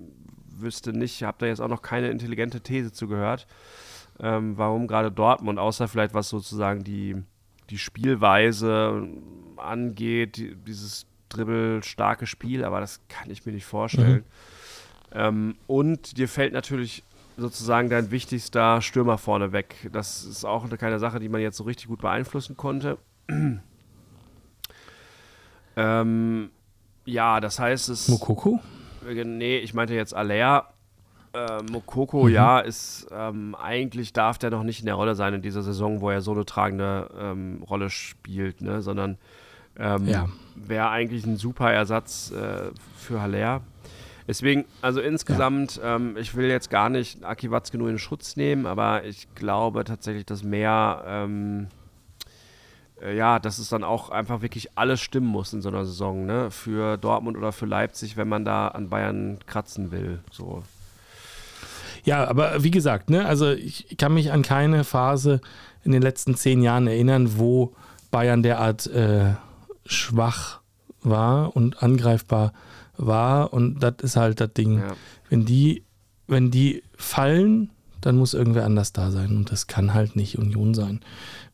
[0.62, 3.48] wüsste nicht, habe da jetzt auch noch keine intelligente These zugehört,
[4.20, 7.16] ähm, warum gerade Dortmund, außer vielleicht was sozusagen die,
[7.70, 9.08] die Spielweise
[9.58, 14.26] angeht, die, dieses dribbelstarke Spiel, aber das kann ich mir nicht vorstellen.
[15.14, 17.04] Ähm, und dir fällt natürlich
[17.38, 19.90] sozusagen dein wichtigster Stürmer vorne weg.
[19.92, 22.98] Das ist auch eine keine Sache, die man jetzt so richtig gut beeinflussen konnte.
[25.76, 26.50] ähm,
[27.06, 28.08] ja, das heißt, es.
[28.08, 28.60] Mokoko?
[29.06, 30.68] Nee, ich meinte jetzt Alea.
[31.32, 35.42] Äh, Mokoko, ja, ist ähm, eigentlich darf der noch nicht in der Rolle sein in
[35.44, 38.82] dieser Saison, wo er so eine tragende ähm, Rolle spielt, ne?
[38.82, 39.18] sondern
[39.78, 40.28] ähm, Ja.
[40.56, 43.62] wäre eigentlich ein super Ersatz äh, für Haller.
[44.30, 48.68] Deswegen, also insgesamt, ähm, ich will jetzt gar nicht Aki Watzke nur in Schutz nehmen,
[48.68, 51.66] aber ich glaube tatsächlich, dass mehr, ähm,
[53.02, 56.28] äh, ja, dass es dann auch einfach wirklich alles stimmen muss in so einer Saison,
[56.28, 56.52] ne?
[56.52, 60.20] Für Dortmund oder für Leipzig, wenn man da an Bayern kratzen will.
[60.32, 60.62] So.
[62.04, 65.42] Ja, aber wie gesagt, ne, also ich kann mich an keine Phase
[65.84, 67.74] in den letzten zehn Jahren erinnern, wo
[68.12, 69.34] Bayern derart äh,
[69.88, 70.60] schwach
[71.02, 72.69] war und angreifbar war.
[73.08, 74.80] Und das ist halt das Ding.
[74.80, 74.96] Ja.
[75.30, 75.84] Wenn die,
[76.28, 77.70] wenn die fallen,
[78.02, 79.36] dann muss irgendwer anders da sein.
[79.36, 81.02] Und das kann halt nicht Union sein.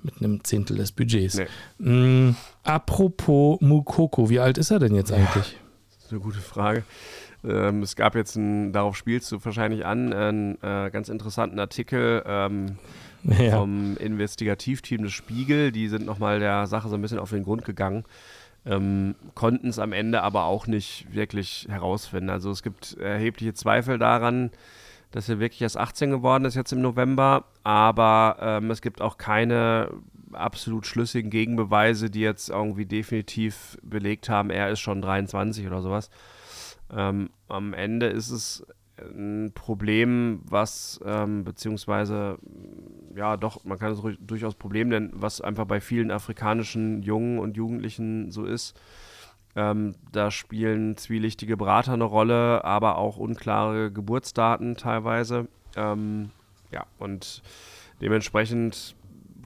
[0.04, 1.40] Mit einem Zehntel des Budgets.
[1.80, 2.30] Nee.
[2.30, 5.58] Mm, apropos Mukoko, wie alt ist er denn jetzt eigentlich?
[5.96, 6.84] Das ist eine gute Frage.
[7.44, 12.24] Ähm, es gab jetzt, ein, darauf spielst du wahrscheinlich an, einen äh, ganz interessanten Artikel
[12.26, 12.78] ähm,
[13.40, 13.58] Ja.
[13.58, 15.72] vom Investigativteam des Spiegel.
[15.72, 18.04] Die sind nochmal der Sache so ein bisschen auf den Grund gegangen.
[18.66, 22.30] Ähm, konnten es am Ende aber auch nicht wirklich herausfinden.
[22.30, 24.52] Also es gibt erhebliche Zweifel daran,
[25.12, 29.18] dass er wirklich erst 18 geworden ist jetzt im November, aber ähm, es gibt auch
[29.18, 29.90] keine
[30.34, 36.10] absolut schlüssigen Gegenbeweise, die jetzt irgendwie definitiv belegt haben, er ist schon 23 oder sowas.
[36.94, 38.66] Ähm, am Ende ist es
[38.98, 42.38] ein Problem, was, ähm, beziehungsweise,
[43.16, 47.58] ja, doch, man kann es durchaus Problem nennen, was einfach bei vielen afrikanischen Jungen und
[47.58, 48.80] Jugendlichen so ist.
[49.56, 55.48] Ähm, da spielen zwielichtige Berater eine Rolle, aber auch unklare Geburtsdaten teilweise.
[55.76, 56.32] Ähm,
[56.72, 57.42] ja, und
[58.02, 58.96] dementsprechend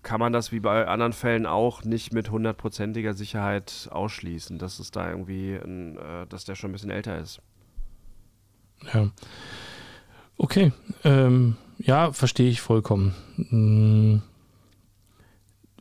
[0.01, 4.91] kann man das wie bei anderen Fällen auch nicht mit hundertprozentiger Sicherheit ausschließen, dass es
[4.91, 7.41] da irgendwie, ein, äh, dass der schon ein bisschen älter ist.
[8.93, 9.09] Ja.
[10.37, 10.71] Okay.
[11.03, 13.15] Ähm, ja, verstehe ich vollkommen.
[13.49, 14.21] Hm.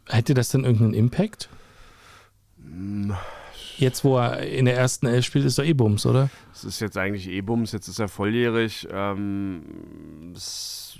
[0.06, 1.48] Hätte das denn irgendeinen Impact?
[3.76, 6.30] Jetzt, wo er in der ersten Elf spielt, ist doch eh Bums, oder?
[6.52, 8.88] Es ist jetzt eigentlich E-Bums, jetzt ist er volljährig.
[8.90, 10.98] Ähm, es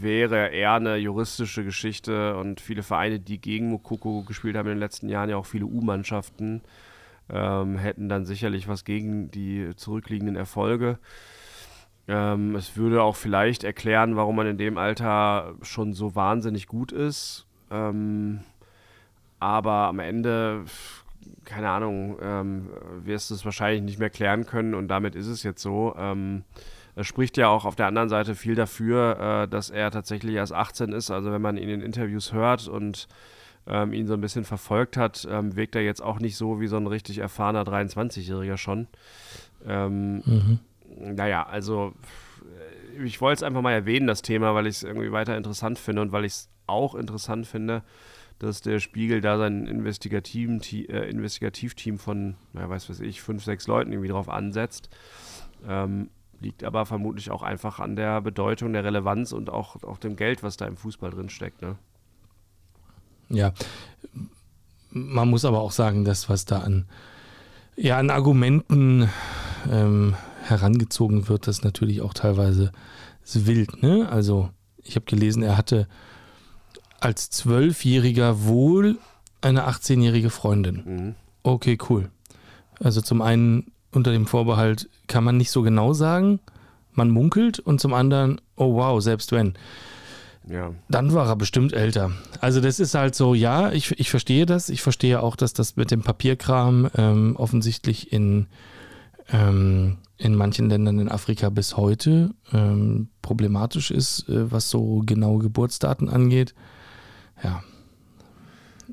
[0.00, 4.80] wäre eher eine juristische Geschichte und viele Vereine, die gegen Mokoko gespielt haben in den
[4.80, 6.62] letzten Jahren, ja auch viele U-Mannschaften,
[7.30, 10.98] ähm, hätten dann sicherlich was gegen die zurückliegenden Erfolge.
[12.08, 16.90] Ähm, es würde auch vielleicht erklären, warum man in dem Alter schon so wahnsinnig gut
[16.90, 17.46] ist.
[17.70, 18.40] Ähm,
[19.38, 20.64] aber am Ende,
[21.44, 22.70] keine Ahnung, ähm,
[23.04, 25.94] wirst du es wahrscheinlich nicht mehr klären können und damit ist es jetzt so.
[25.98, 26.44] Ähm,
[26.96, 30.52] es spricht ja auch auf der anderen Seite viel dafür, äh, dass er tatsächlich erst
[30.52, 31.10] 18 ist.
[31.10, 33.06] Also wenn man ihn in Interviews hört und
[33.68, 36.66] ähm, ihn so ein bisschen verfolgt hat, ähm, wirkt er jetzt auch nicht so wie
[36.66, 38.88] so ein richtig erfahrener 23-Jähriger schon.
[39.66, 40.58] Ähm, mhm.
[41.00, 41.94] Naja, also
[43.04, 46.02] ich wollte es einfach mal erwähnen, das Thema, weil ich es irgendwie weiter interessant finde
[46.02, 47.82] und weil ich es auch interessant finde,
[48.38, 53.66] dass der Spiegel da sein investigativen, äh, Investigativteam von, naja, weiß was ich, fünf, sechs
[53.66, 54.90] Leuten irgendwie drauf ansetzt.
[55.66, 60.14] Ähm, liegt aber vermutlich auch einfach an der Bedeutung, der Relevanz und auch, auch dem
[60.14, 61.62] Geld, was da im Fußball drin steckt.
[61.62, 61.76] Ne?
[63.28, 63.52] Ja,
[64.90, 66.86] man muss aber auch sagen, dass was da an,
[67.76, 69.08] ja, an Argumenten
[69.70, 70.14] ähm,
[70.50, 72.72] herangezogen wird, das natürlich auch teilweise
[73.34, 73.82] wild.
[73.82, 74.08] Ne?
[74.10, 74.50] Also
[74.82, 75.86] ich habe gelesen, er hatte
[77.00, 78.98] als Zwölfjähriger wohl
[79.40, 80.82] eine 18-jährige Freundin.
[80.84, 81.14] Mhm.
[81.42, 82.10] Okay, cool.
[82.80, 86.40] Also zum einen unter dem Vorbehalt kann man nicht so genau sagen,
[86.92, 89.54] man munkelt und zum anderen, oh wow, selbst wenn.
[90.48, 90.72] Ja.
[90.88, 92.12] Dann war er bestimmt älter.
[92.40, 94.68] Also das ist halt so, ja, ich, ich verstehe das.
[94.70, 98.46] Ich verstehe auch, dass das mit dem Papierkram ähm, offensichtlich in,
[99.30, 105.40] ähm, in manchen Ländern in Afrika bis heute ähm, problematisch ist, äh, was so genaue
[105.40, 106.54] Geburtsdaten angeht.
[107.42, 107.62] Ja.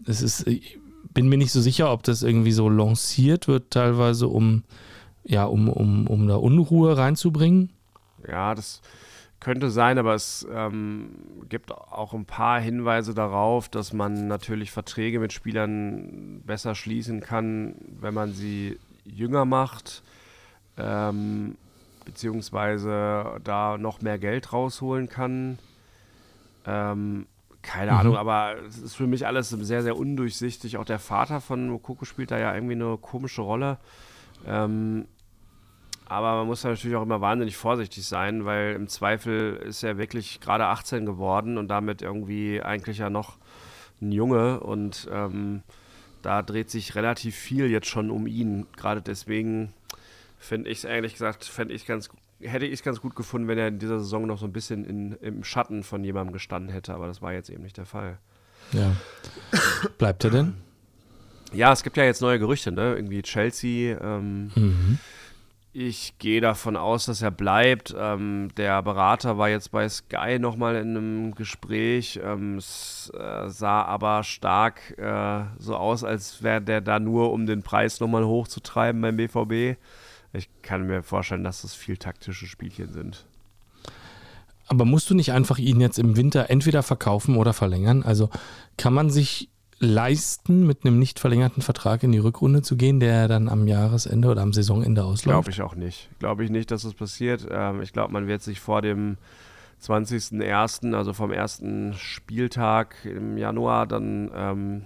[0.06, 0.78] Es ist, ich
[1.14, 4.64] bin mir nicht so sicher, ob das irgendwie so lanciert wird, teilweise, um,
[5.24, 7.72] ja, um, um, um da Unruhe reinzubringen.
[8.28, 8.82] Ja, das
[9.40, 11.10] könnte sein, aber es ähm,
[11.50, 17.76] gibt auch ein paar Hinweise darauf, dass man natürlich Verträge mit Spielern besser schließen kann,
[18.00, 20.04] wenn man sie jünger macht
[20.78, 21.56] ähm,
[22.06, 25.60] beziehungsweise da noch mehr Geld rausholen kann.
[26.66, 27.28] Ähm,
[27.62, 27.98] keine mhm.
[27.98, 30.78] Ahnung, aber es ist für mich alles sehr, sehr undurchsichtig.
[30.78, 33.78] Auch der Vater von Mokoko spielt da ja irgendwie eine komische Rolle.
[34.46, 35.06] Ähm,
[36.08, 40.40] aber man muss natürlich auch immer wahnsinnig vorsichtig sein, weil im Zweifel ist er wirklich
[40.40, 43.38] gerade 18 geworden und damit irgendwie eigentlich ja noch
[44.02, 45.64] ein Junge und ähm,
[46.22, 48.68] da dreht sich relativ viel jetzt schon um ihn.
[48.78, 49.74] Gerade deswegen
[50.46, 53.58] finde ich es ehrlich gesagt, fände ich ganz, hätte ich es ganz gut gefunden, wenn
[53.58, 56.94] er in dieser Saison noch so ein bisschen in, im Schatten von jemandem gestanden hätte,
[56.94, 58.20] aber das war jetzt eben nicht der Fall.
[58.72, 58.96] Ja.
[59.98, 60.54] Bleibt er denn?
[61.54, 62.96] Ja, es gibt ja jetzt neue Gerüchte, ne?
[62.96, 64.00] Irgendwie Chelsea.
[64.02, 65.00] Ähm, mhm.
[65.72, 67.94] Ich gehe davon aus, dass er bleibt.
[67.98, 72.20] Ähm, der Berater war jetzt bei Sky nochmal in einem Gespräch.
[72.24, 77.46] Ähm, es äh, sah aber stark äh, so aus, als wäre der da nur, um
[77.46, 79.78] den Preis nochmal hochzutreiben beim BVB.
[80.36, 83.26] Ich kann mir vorstellen, dass das viel taktische Spielchen sind.
[84.68, 88.04] Aber musst du nicht einfach ihn jetzt im Winter entweder verkaufen oder verlängern?
[88.04, 88.30] Also
[88.78, 93.28] kann man sich leisten, mit einem nicht verlängerten Vertrag in die Rückrunde zu gehen, der
[93.28, 95.36] dann am Jahresende oder am Saisonende ausläuft?
[95.36, 96.10] Glaube ich auch nicht.
[96.20, 97.48] Glaube ich nicht, dass das passiert.
[97.50, 99.18] Ähm, ich glaube, man wird sich vor dem
[99.84, 104.82] 20.01., also vom ersten Spieltag im Januar, dann ähm,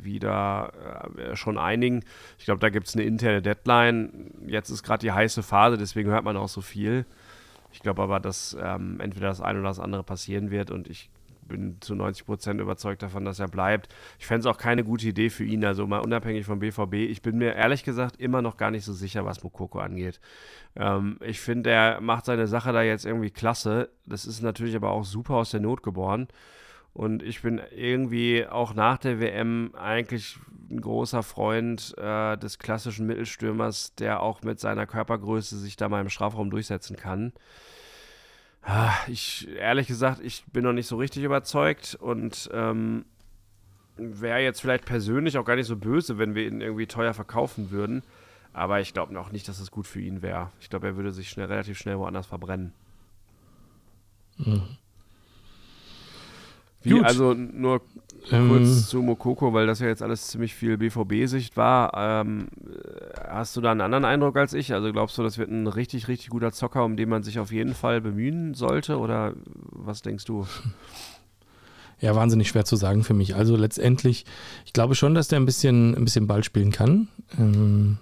[0.00, 0.72] wieder
[1.16, 2.04] äh, schon einigen.
[2.38, 4.30] Ich glaube, da gibt es eine interne Deadline.
[4.46, 7.06] Jetzt ist gerade die heiße Phase, deswegen hört man auch so viel.
[7.72, 11.10] Ich glaube aber, dass ähm, entweder das eine oder das andere passieren wird und ich
[11.52, 13.88] bin zu 90 Prozent überzeugt davon, dass er bleibt.
[14.18, 16.94] Ich fände es auch keine gute Idee für ihn, also mal unabhängig vom BVB.
[16.94, 20.20] Ich bin mir ehrlich gesagt immer noch gar nicht so sicher, was Mokoko angeht.
[20.76, 23.90] Ähm, ich finde, er macht seine Sache da jetzt irgendwie klasse.
[24.06, 26.28] Das ist natürlich aber auch super aus der Not geboren.
[26.94, 30.36] Und ich bin irgendwie auch nach der WM eigentlich
[30.70, 36.00] ein großer Freund äh, des klassischen Mittelstürmers, der auch mit seiner Körpergröße sich da mal
[36.00, 37.32] im Strafraum durchsetzen kann.
[38.62, 43.04] Ah, ich, ehrlich gesagt, ich bin noch nicht so richtig überzeugt und ähm,
[43.96, 47.70] wäre jetzt vielleicht persönlich auch gar nicht so böse, wenn wir ihn irgendwie teuer verkaufen
[47.70, 48.02] würden.
[48.52, 50.50] Aber ich glaube noch nicht, dass es gut für ihn wäre.
[50.60, 52.72] Ich glaube, er würde sich schnell, relativ schnell woanders verbrennen.
[54.36, 54.76] Mhm.
[56.82, 57.04] Wie, Gut.
[57.04, 57.80] also nur
[58.30, 61.92] ähm, kurz zu Mokoko, weil das ja jetzt alles ziemlich viel BVB-Sicht war.
[61.96, 62.48] Ähm,
[63.28, 64.72] hast du da einen anderen Eindruck als ich?
[64.72, 67.52] Also glaubst du, das wird ein richtig, richtig guter Zocker, um den man sich auf
[67.52, 68.98] jeden Fall bemühen sollte?
[68.98, 69.34] Oder
[69.70, 70.46] was denkst du?
[72.00, 73.36] Ja, wahnsinnig schwer zu sagen für mich.
[73.36, 74.24] Also letztendlich,
[74.66, 77.08] ich glaube schon, dass der ein bisschen, ein bisschen Ball spielen kann.
[77.38, 77.98] Ähm,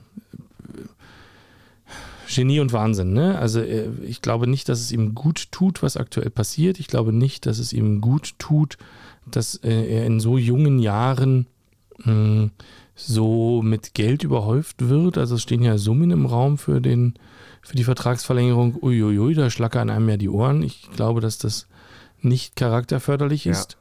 [2.33, 3.39] Genie und Wahnsinn, ne?
[3.39, 6.79] Also äh, ich glaube nicht, dass es ihm gut tut, was aktuell passiert.
[6.79, 8.79] Ich glaube nicht, dass es ihm gut tut,
[9.27, 11.47] dass äh, er in so jungen Jahren
[11.99, 12.51] mh, hm,
[12.95, 15.19] so mit Geld überhäuft wird.
[15.19, 17.15] Also es stehen ja Summen im Raum für den,
[17.63, 20.63] für die Vertragsverlängerung, uiuiui, da schlackern einem ja die Ohren.
[20.63, 21.67] Ich glaube, dass das
[22.21, 23.73] nicht charakterförderlich ist.
[23.73, 23.80] Ja.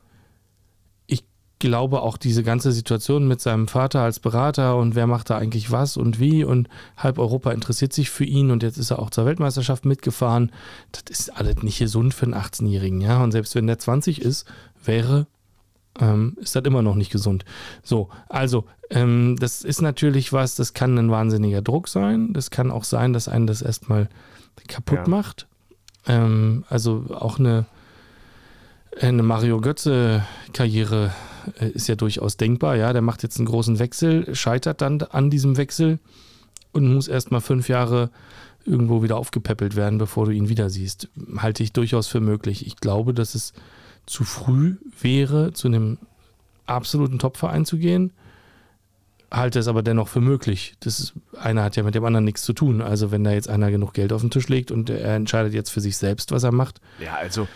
[1.59, 5.71] Glaube auch diese ganze Situation mit seinem Vater als Berater und wer macht da eigentlich
[5.71, 9.09] was und wie und halb Europa interessiert sich für ihn und jetzt ist er auch
[9.09, 10.51] zur Weltmeisterschaft mitgefahren.
[10.93, 13.21] Das ist alles nicht gesund für einen 18-Jährigen, ja.
[13.21, 14.45] Und selbst wenn der 20 ist,
[14.83, 15.27] wäre
[15.99, 17.45] ähm, ist das immer noch nicht gesund.
[17.83, 22.33] So, also, ähm, das ist natürlich was, das kann ein wahnsinniger Druck sein.
[22.33, 24.09] Das kann auch sein, dass einen das erstmal
[24.67, 25.07] kaputt ja.
[25.07, 25.47] macht.
[26.07, 27.65] Ähm, also auch eine,
[28.99, 31.11] eine Mario Götze-Karriere
[31.59, 32.75] ist ja durchaus denkbar.
[32.75, 35.99] Ja, der macht jetzt einen großen Wechsel, scheitert dann an diesem Wechsel
[36.71, 38.09] und muss erstmal fünf Jahre
[38.65, 41.09] irgendwo wieder aufgepäppelt werden, bevor du ihn wieder siehst.
[41.37, 42.67] Halte ich durchaus für möglich.
[42.67, 43.53] Ich glaube, dass es
[44.05, 45.97] zu früh wäre, zu einem
[46.65, 48.11] absoluten Topverein zu gehen.
[49.31, 50.75] Halte es aber dennoch für möglich.
[50.79, 52.81] Das ist, einer hat ja mit dem anderen nichts zu tun.
[52.81, 55.69] Also wenn da jetzt einer genug Geld auf den Tisch legt und er entscheidet jetzt
[55.69, 56.81] für sich selbst, was er macht.
[56.99, 57.47] Ja, also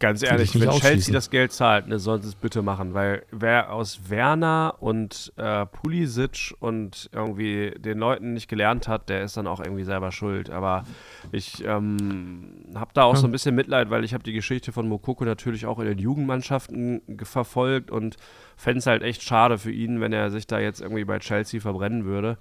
[0.00, 3.72] Ganz ehrlich, wenn Chelsea das Geld zahlt, ne, sollen sie es bitte machen, weil wer
[3.72, 9.46] aus Werner und äh, Pulisic und irgendwie den Leuten nicht gelernt hat, der ist dann
[9.46, 10.50] auch irgendwie selber schuld.
[10.50, 10.84] Aber
[11.32, 13.20] ich ähm, habe da auch ja.
[13.20, 15.98] so ein bisschen Mitleid, weil ich habe die Geschichte von Mokoko natürlich auch in den
[15.98, 18.16] Jugendmannschaften verfolgt und
[18.56, 21.60] fände es halt echt schade für ihn, wenn er sich da jetzt irgendwie bei Chelsea
[21.60, 22.38] verbrennen würde.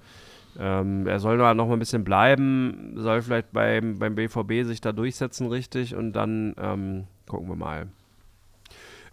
[0.59, 4.91] Ähm, er soll noch mal ein bisschen bleiben, soll vielleicht beim, beim BVB sich da
[4.91, 7.87] durchsetzen richtig und dann ähm, gucken wir mal.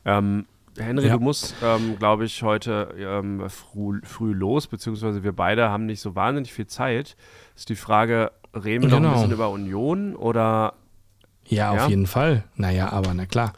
[0.05, 0.47] Ähm,
[0.77, 1.17] Henry, ja.
[1.17, 6.01] du musst, ähm, glaube ich, heute ähm, früh, früh, los, beziehungsweise wir beide haben nicht
[6.01, 7.17] so wahnsinnig viel Zeit.
[7.55, 9.01] Ist die Frage, reden wir genau.
[9.01, 10.75] noch ein bisschen über Union oder?
[11.47, 12.45] Ja, ja, auf jeden Fall.
[12.57, 13.53] Naja, aber na klar.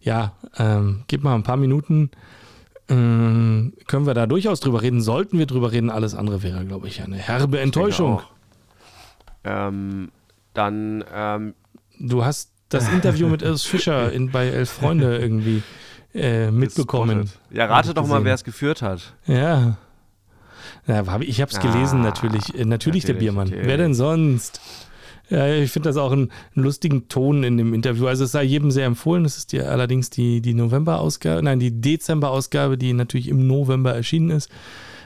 [0.00, 2.10] Ja, ähm, gib mal ein paar Minuten.
[2.88, 5.00] Ähm, können wir da durchaus drüber reden?
[5.00, 5.90] Sollten wir drüber reden?
[5.90, 8.22] Alles andere wäre, glaube ich, eine herbe Enttäuschung.
[9.42, 10.10] Ähm,
[10.52, 11.04] dann.
[11.12, 11.54] Ähm,
[11.98, 15.62] du hast das Interview mit Urs Fischer in, bei Elf Freunde irgendwie
[16.14, 17.30] äh, mitbekommen.
[17.50, 19.14] Ja, rate doch mal, wer es geführt hat.
[19.26, 19.76] Ja.
[20.86, 22.48] ja hab, ich habe es ah, gelesen, natürlich.
[22.48, 22.66] Äh, natürlich.
[22.66, 23.48] Natürlich der Biermann.
[23.48, 23.66] Natürlich.
[23.66, 24.60] Wer denn sonst?
[25.30, 28.06] Ja, ich finde das auch einen, einen, lustigen Ton in dem Interview.
[28.06, 29.24] Also es sei jedem sehr empfohlen.
[29.24, 34.30] Es ist ja allerdings die, die November-Ausgabe, nein, die Dezember-Ausgabe, die natürlich im November erschienen
[34.30, 34.50] ist.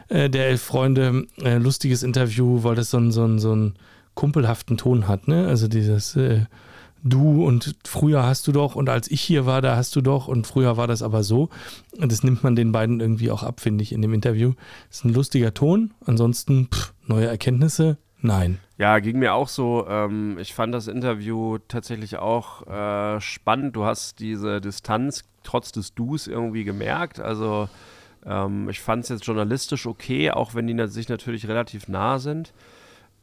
[0.09, 3.75] Äh, der Elf Freunde, äh, lustiges Interview, weil das so, einen, so, einen, so einen
[4.15, 5.29] kumpelhaften Ton hat.
[5.29, 5.47] Ne?
[5.47, 6.47] Also dieses äh,
[7.03, 10.29] du und früher hast du doch und als ich hier war, da hast du doch
[10.29, 11.49] und früher war das aber so.
[11.99, 14.53] Und das nimmt man den beiden irgendwie auch ab, finde ich, in dem Interview.
[14.89, 15.93] Das ist ein lustiger Ton.
[16.05, 18.59] Ansonsten pff, neue Erkenntnisse, nein.
[18.79, 19.87] Ja, ging mir auch so.
[19.89, 23.75] Ähm, ich fand das Interview tatsächlich auch äh, spannend.
[23.75, 27.19] Du hast diese Distanz trotz des Dus irgendwie gemerkt.
[27.19, 27.69] Also
[28.25, 32.53] ähm, ich fand es jetzt journalistisch okay, auch wenn die sich natürlich relativ nah sind.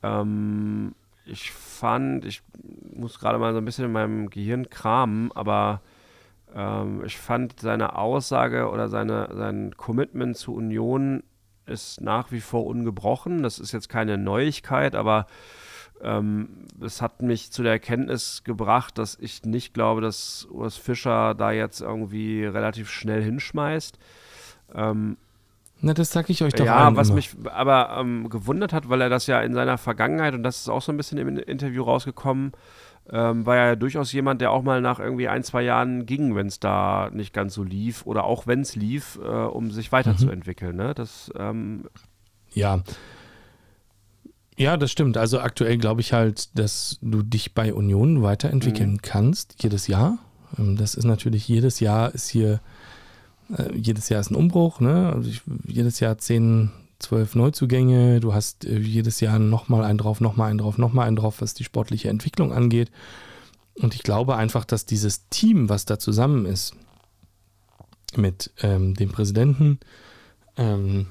[0.04, 0.94] Ähm,
[1.26, 2.42] ich fand, ich
[2.94, 5.82] muss gerade mal so ein bisschen in meinem Gehirn kramen, aber
[6.54, 11.24] ähm, ich fand seine Aussage oder seine, sein Commitment zur Union
[11.66, 13.44] ist nach wie vor ungebrochen.
[13.44, 15.26] Das ist jetzt keine Neuigkeit, aber
[16.02, 21.34] ähm, es hat mich zu der Erkenntnis gebracht, dass ich nicht glaube, dass Urs Fischer
[21.34, 23.98] da jetzt irgendwie relativ schnell hinschmeißt.
[24.74, 25.18] Ähm,
[25.86, 27.18] na, das sag ich euch doch Ja, was immer.
[27.18, 30.70] mich aber ähm, gewundert hat, weil er das ja in seiner Vergangenheit, und das ist
[30.70, 32.54] auch so ein bisschen im Interview rausgekommen,
[33.12, 36.48] ähm, war ja durchaus jemand, der auch mal nach irgendwie ein, zwei Jahren ging, wenn
[36.48, 40.72] es da nicht ganz so lief oder auch wenn es lief, äh, um sich weiterzuentwickeln.
[40.72, 40.82] Mhm.
[40.82, 40.96] Ne?
[40.96, 41.84] Das, ähm
[42.52, 42.82] ja.
[44.58, 45.18] Ja, das stimmt.
[45.18, 49.02] Also aktuell glaube ich halt, dass du dich bei Union weiterentwickeln mhm.
[49.04, 50.18] kannst, jedes Jahr.
[50.58, 52.60] Ähm, das ist natürlich, jedes Jahr ist hier
[53.58, 55.12] äh, jedes Jahr ist ein Umbruch, ne?
[55.14, 58.20] Also ich, jedes Jahr 10, 12 Neuzugänge.
[58.20, 61.54] Du hast äh, jedes Jahr nochmal einen drauf, nochmal einen drauf, nochmal einen drauf, was
[61.54, 62.92] die sportliche Entwicklung angeht.
[63.76, 66.76] Und ich glaube einfach, dass dieses Team, was da zusammen ist,
[68.16, 69.80] mit ähm, dem Präsidenten,
[70.56, 71.08] ähm,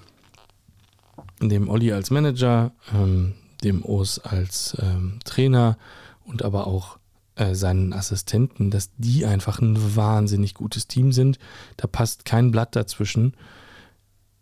[1.40, 5.76] dem Olli als Manager, ähm, dem Urs als ähm, Trainer
[6.24, 6.98] und aber auch
[7.36, 11.38] äh, seinen Assistenten, dass die einfach ein wahnsinnig gutes Team sind.
[11.76, 13.34] Da passt kein Blatt dazwischen.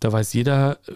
[0.01, 0.93] Da weiß jeder, äh,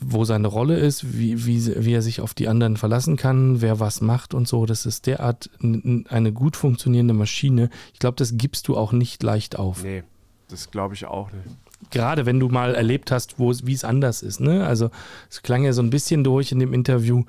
[0.00, 3.80] wo seine Rolle ist, wie, wie, wie er sich auf die anderen verlassen kann, wer
[3.80, 4.66] was macht und so.
[4.66, 7.70] Das ist derart eine gut funktionierende Maschine.
[7.94, 9.82] Ich glaube, das gibst du auch nicht leicht auf.
[9.82, 10.04] Nee,
[10.48, 14.40] das glaube ich auch nicht gerade wenn du mal erlebt hast, wie es anders ist.
[14.40, 14.66] Ne?
[14.66, 14.90] Also
[15.30, 17.24] es klang ja so ein bisschen durch in dem Interview,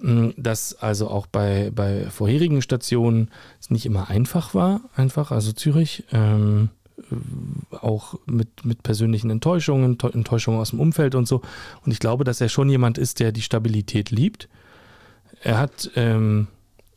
[0.00, 3.30] hm, dass also auch bei, bei vorherigen Stationen
[3.60, 6.70] es nicht immer einfach war, einfach, also Zürich, ähm,
[7.70, 11.42] auch mit, mit persönlichen Enttäuschungen, Enttäuschungen aus dem Umfeld und so.
[11.84, 14.48] Und ich glaube, dass er schon jemand ist, der die Stabilität liebt.
[15.42, 16.48] Er hat ähm,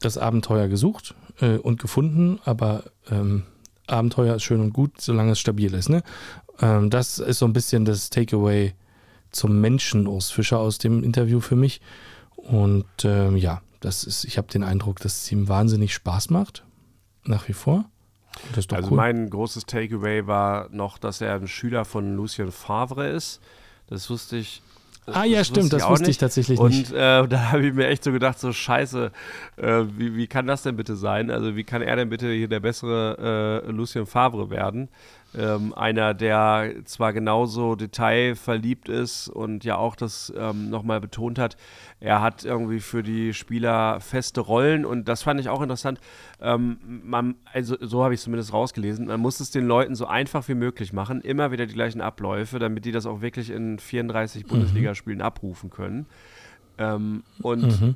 [0.01, 3.43] das Abenteuer gesucht äh, und gefunden, aber ähm,
[3.87, 5.89] Abenteuer ist schön und gut, solange es stabil ist.
[5.89, 6.03] Ne?
[6.61, 8.73] Ähm, das ist so ein bisschen das Takeaway
[9.31, 11.81] zum Menschen Urs Fischer aus dem Interview für mich.
[12.35, 16.63] Und ähm, ja, das ist, ich habe den Eindruck, dass es ihm wahnsinnig Spaß macht,
[17.25, 17.85] nach wie vor.
[18.55, 18.97] also cool.
[18.97, 23.41] mein großes Takeaway war noch, dass er ein Schüler von Lucien Favre ist.
[23.87, 24.61] Das wusste ich
[25.05, 26.91] das, ah ja, das stimmt, das wusste ich tatsächlich und, nicht.
[26.91, 29.11] Und äh, da habe ich mir echt so gedacht, so scheiße,
[29.57, 31.29] äh, wie, wie kann das denn bitte sein?
[31.29, 34.87] Also wie kann er denn bitte hier der bessere äh, Lucien Favre werden?
[35.37, 41.57] Ähm, einer, der zwar genauso detailverliebt ist und ja auch das ähm, nochmal betont hat,
[41.99, 45.99] er hat irgendwie für die Spieler feste Rollen und das fand ich auch interessant.
[46.41, 50.05] Ähm, man, also so habe ich es zumindest rausgelesen, man muss es den Leuten so
[50.05, 53.79] einfach wie möglich machen, immer wieder die gleichen Abläufe, damit die das auch wirklich in
[53.79, 54.47] 34 mhm.
[54.47, 56.05] Bundesligaspielen abrufen können.
[56.77, 57.95] Ähm, und mhm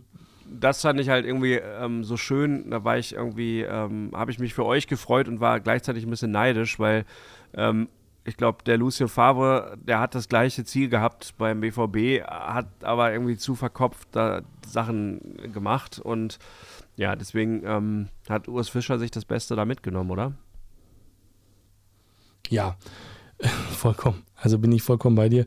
[0.49, 2.69] das fand ich halt irgendwie ähm, so schön.
[2.69, 6.09] Da war ich irgendwie, ähm, habe ich mich für euch gefreut und war gleichzeitig ein
[6.09, 7.05] bisschen neidisch, weil
[7.53, 7.89] ähm,
[8.25, 13.13] ich glaube, der Lucien Favre, der hat das gleiche Ziel gehabt beim BVB, hat aber
[13.13, 16.37] irgendwie zu verkopft da Sachen gemacht und
[16.97, 20.33] ja, deswegen ähm, hat Urs Fischer sich das Beste da mitgenommen, oder?
[22.49, 22.75] Ja,
[23.71, 24.23] vollkommen.
[24.35, 25.45] Also bin ich vollkommen bei dir.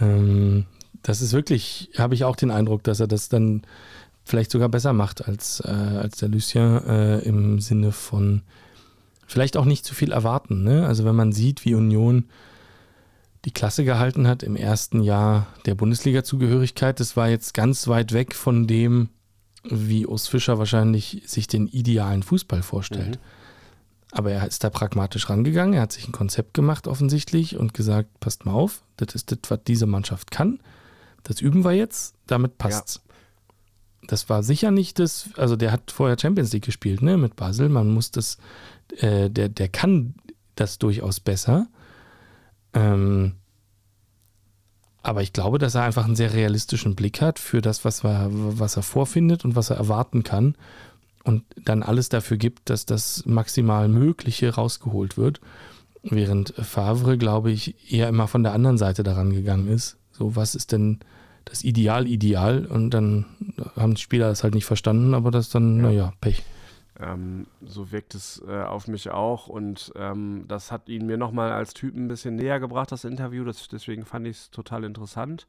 [0.00, 0.66] Ähm,
[1.02, 3.62] das ist wirklich, habe ich auch den Eindruck, dass er das dann
[4.26, 8.42] vielleicht sogar besser macht als, äh, als der Lucien äh, im Sinne von
[9.26, 10.64] vielleicht auch nicht zu viel erwarten.
[10.64, 10.84] Ne?
[10.84, 12.26] Also wenn man sieht, wie Union
[13.44, 18.34] die Klasse gehalten hat im ersten Jahr der Bundesliga-Zugehörigkeit, das war jetzt ganz weit weg
[18.34, 19.10] von dem,
[19.62, 23.16] wie Urs Fischer wahrscheinlich sich den idealen Fußball vorstellt.
[23.16, 24.10] Mhm.
[24.10, 28.18] Aber er ist da pragmatisch rangegangen, er hat sich ein Konzept gemacht offensichtlich und gesagt,
[28.18, 30.58] passt mal auf, das ist das, was diese Mannschaft kann.
[31.22, 32.96] Das üben wir jetzt, damit passt's.
[32.96, 33.05] Ja
[34.06, 37.68] das war sicher nicht das, also der hat vorher Champions League gespielt, ne, mit Basel.
[37.68, 38.38] Man muss das,
[38.98, 40.14] äh, der, der kann
[40.54, 41.68] das durchaus besser.
[42.72, 43.34] Ähm,
[45.02, 48.28] aber ich glaube, dass er einfach einen sehr realistischen Blick hat für das, was er,
[48.30, 50.56] was er vorfindet und was er erwarten kann.
[51.22, 55.40] Und dann alles dafür gibt, dass das maximal Mögliche rausgeholt wird.
[56.02, 59.96] Während Favre, glaube ich, eher immer von der anderen Seite daran gegangen ist.
[60.12, 61.00] So, was ist denn
[61.46, 63.24] das Ideal ideal und dann
[63.76, 65.82] haben die Spieler das halt nicht verstanden, aber das dann, ja.
[65.82, 66.44] naja, Pech.
[66.98, 71.52] Ähm, so wirkt es äh, auf mich auch und ähm, das hat ihn mir nochmal
[71.52, 73.44] als Typen ein bisschen näher gebracht, das Interview.
[73.44, 75.46] Das, deswegen fand ich es total interessant.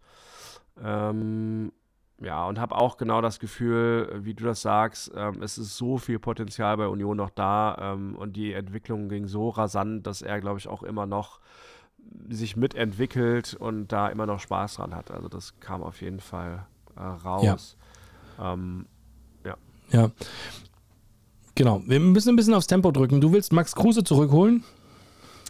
[0.81, 1.71] Ähm,
[2.19, 5.97] ja, und habe auch genau das Gefühl, wie du das sagst, ähm, es ist so
[5.97, 10.41] viel Potenzial bei Union noch da ähm, und die Entwicklung ging so rasant, dass er,
[10.41, 11.39] glaube ich, auch immer noch
[12.29, 15.11] sich mitentwickelt und da immer noch Spaß dran hat.
[15.11, 17.77] Also das kam auf jeden Fall äh, raus.
[18.37, 18.53] Ja.
[18.53, 18.85] Ähm,
[19.45, 19.55] ja.
[19.91, 20.11] ja.
[21.55, 21.81] Genau.
[21.85, 23.21] Wir müssen ein bisschen aufs Tempo drücken.
[23.21, 24.63] Du willst Max Kruse zurückholen?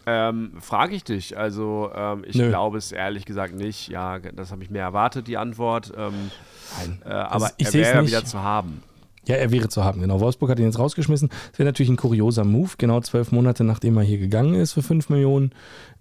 [0.05, 1.37] Ähm, Frage ich dich.
[1.37, 2.47] Also ähm, ich Nö.
[2.47, 3.89] glaube es ehrlich gesagt nicht.
[3.89, 5.91] Ja, das habe ich mir erwartet, die Antwort.
[5.97, 6.31] Ähm,
[6.79, 7.01] Nein.
[7.05, 8.83] Äh, aber er wäre wieder zu haben.
[9.27, 10.19] Ja, er wäre zu haben, genau.
[10.19, 11.29] Wolfsburg hat ihn jetzt rausgeschmissen.
[11.51, 14.81] Das wäre natürlich ein kurioser Move, genau zwölf Monate nachdem er hier gegangen ist für
[14.81, 15.51] fünf Millionen,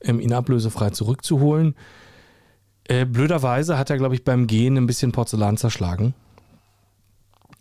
[0.01, 1.74] ähm, ihn ablösefrei zurückzuholen.
[2.85, 6.14] Äh, blöderweise hat er, glaube ich, beim Gehen ein bisschen Porzellan zerschlagen.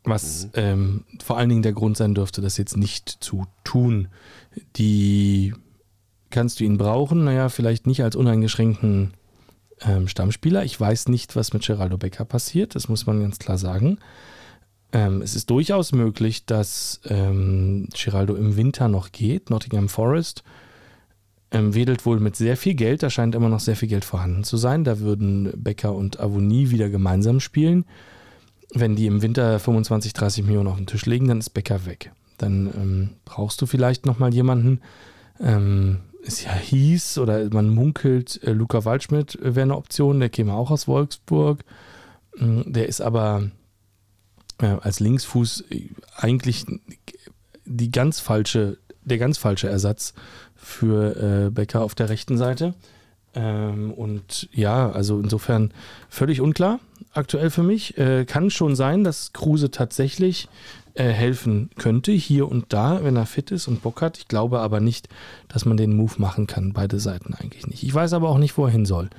[0.04, 0.52] Was mhm.
[0.54, 4.10] ähm, vor allen Dingen der Grund sein dürfte, das jetzt nicht zu tun.
[4.76, 5.54] Die
[6.30, 9.14] kannst du ihn brauchen, naja, vielleicht nicht als uneingeschränkten
[9.82, 10.64] ähm, Stammspieler.
[10.64, 13.98] Ich weiß nicht, was mit Geraldo Becker passiert, das muss man ganz klar sagen.
[14.96, 19.50] Ähm, es ist durchaus möglich, dass ähm, Giraldo im Winter noch geht.
[19.50, 20.42] Nottingham Forest
[21.52, 23.04] ähm, wedelt wohl mit sehr viel Geld.
[23.04, 24.86] Da scheint immer noch sehr viel Geld vorhanden zu sein.
[24.86, 27.84] Da würden Becker und Avonie wieder gemeinsam spielen.
[28.74, 32.14] Wenn die im Winter 25, 30 Millionen auf den Tisch legen, dann ist Becker weg.
[32.38, 34.80] Dann ähm, brauchst du vielleicht nochmal jemanden.
[35.42, 40.22] Ähm, es ja hieß oder man munkelt, äh, Luca Waldschmidt wäre eine Option.
[40.22, 41.66] Der käme auch aus Wolfsburg.
[42.40, 43.52] Ähm, der ist aber
[44.62, 45.66] äh, als Linksfuß
[46.16, 46.66] eigentlich
[47.66, 50.14] die ganz falsche, der ganz falsche Ersatz
[50.56, 52.74] für äh, Becker auf der rechten Seite.
[53.34, 55.74] Ähm, und ja, also insofern
[56.10, 56.80] völlig unklar
[57.14, 57.98] aktuell für mich.
[57.98, 60.48] Äh, kann schon sein, dass Kruse tatsächlich
[60.94, 64.18] äh, helfen könnte, hier und da, wenn er fit ist und Bock hat.
[64.18, 65.10] Ich glaube aber nicht,
[65.50, 67.84] dass man den Move machen kann, beide Seiten eigentlich nicht.
[67.84, 69.10] Ich weiß aber auch nicht, wo er hin soll.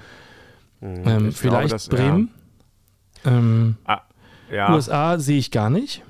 [0.80, 2.30] Hm, ähm, vielleicht glaube, Bremen.
[3.24, 3.30] Ja.
[3.32, 4.00] Ähm, ah,
[4.50, 4.74] ja.
[4.74, 6.02] USA sehe ich gar nicht.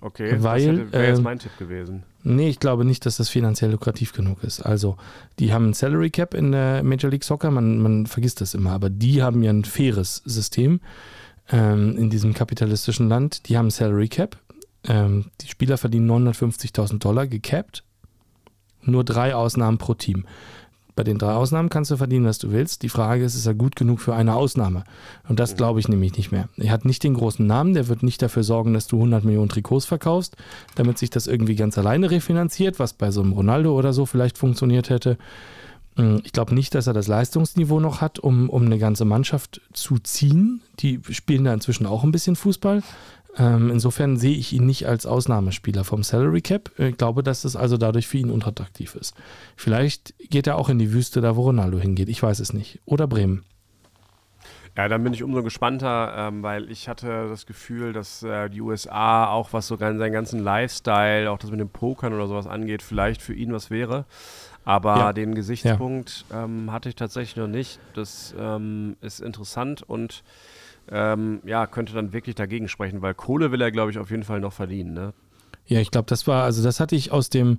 [0.00, 2.04] Okay, weil, das wäre jetzt ähm, mein Tipp gewesen.
[2.22, 4.60] Nee, ich glaube nicht, dass das finanziell lukrativ genug ist.
[4.60, 4.96] Also,
[5.38, 8.72] die haben ein Salary Cap in der Major League Soccer, man, man vergisst das immer,
[8.72, 10.80] aber die haben ja ein faires System
[11.50, 13.48] ähm, in diesem kapitalistischen Land.
[13.48, 14.36] Die haben ein Salary Cap.
[14.88, 17.84] Ähm, die Spieler verdienen 950.000 Dollar gecapped.
[18.82, 20.26] Nur drei Ausnahmen pro Team.
[20.96, 22.82] Bei den drei Ausnahmen kannst du verdienen, was du willst.
[22.82, 24.84] Die Frage ist, ist er gut genug für eine Ausnahme?
[25.28, 26.48] Und das glaube ich nämlich nicht mehr.
[26.56, 29.50] Er hat nicht den großen Namen, der wird nicht dafür sorgen, dass du 100 Millionen
[29.50, 30.36] Trikots verkaufst,
[30.74, 34.38] damit sich das irgendwie ganz alleine refinanziert, was bei so einem Ronaldo oder so vielleicht
[34.38, 35.18] funktioniert hätte.
[35.96, 39.60] Hm, ich glaube nicht, dass er das Leistungsniveau noch hat, um, um eine ganze Mannschaft
[39.74, 40.62] zu ziehen.
[40.80, 42.82] Die spielen da inzwischen auch ein bisschen Fußball.
[43.38, 46.70] Ähm, insofern sehe ich ihn nicht als Ausnahmespieler vom Salary Cap.
[46.78, 49.14] Ich glaube, dass das also dadurch für ihn unattraktiv ist.
[49.56, 52.08] Vielleicht geht er auch in die Wüste, da wo Ronaldo hingeht.
[52.08, 52.80] Ich weiß es nicht.
[52.86, 53.44] Oder Bremen.
[54.76, 58.60] Ja, dann bin ich umso gespannter, ähm, weil ich hatte das Gefühl, dass äh, die
[58.60, 62.82] USA auch was so seinen ganzen Lifestyle, auch das mit dem Pokern oder sowas angeht,
[62.82, 64.04] vielleicht für ihn was wäre.
[64.66, 65.12] Aber ja.
[65.12, 66.44] den Gesichtspunkt ja.
[66.44, 67.78] ähm, hatte ich tatsächlich noch nicht.
[67.94, 68.34] Das
[69.00, 70.24] ist interessant und
[70.90, 74.22] ähm, ja, könnte dann wirklich dagegen sprechen, weil Kohle will er, glaube ich, auf jeden
[74.22, 74.94] Fall noch verdienen.
[74.94, 75.12] Ne?
[75.66, 77.58] Ja, ich glaube, das war, also das hatte ich aus dem,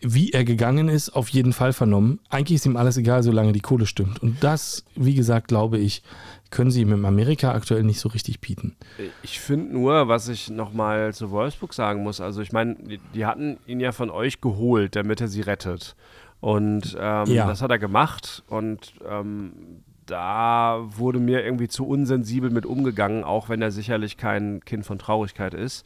[0.00, 2.20] wie er gegangen ist, auf jeden Fall vernommen.
[2.30, 4.22] Eigentlich ist ihm alles egal, solange die Kohle stimmt.
[4.22, 6.02] Und das, wie gesagt, glaube ich,
[6.50, 8.76] können sie ihm in Amerika aktuell nicht so richtig bieten.
[9.22, 12.76] Ich finde nur, was ich nochmal zu Wolfsburg sagen muss, also ich meine,
[13.14, 15.96] die, hatten ihn ja von euch geholt, damit er sie rettet.
[16.40, 17.46] Und ähm, ja.
[17.46, 23.48] das hat er gemacht und ähm, da wurde mir irgendwie zu unsensibel mit umgegangen, auch
[23.48, 25.84] wenn er sicherlich kein Kind von Traurigkeit ist.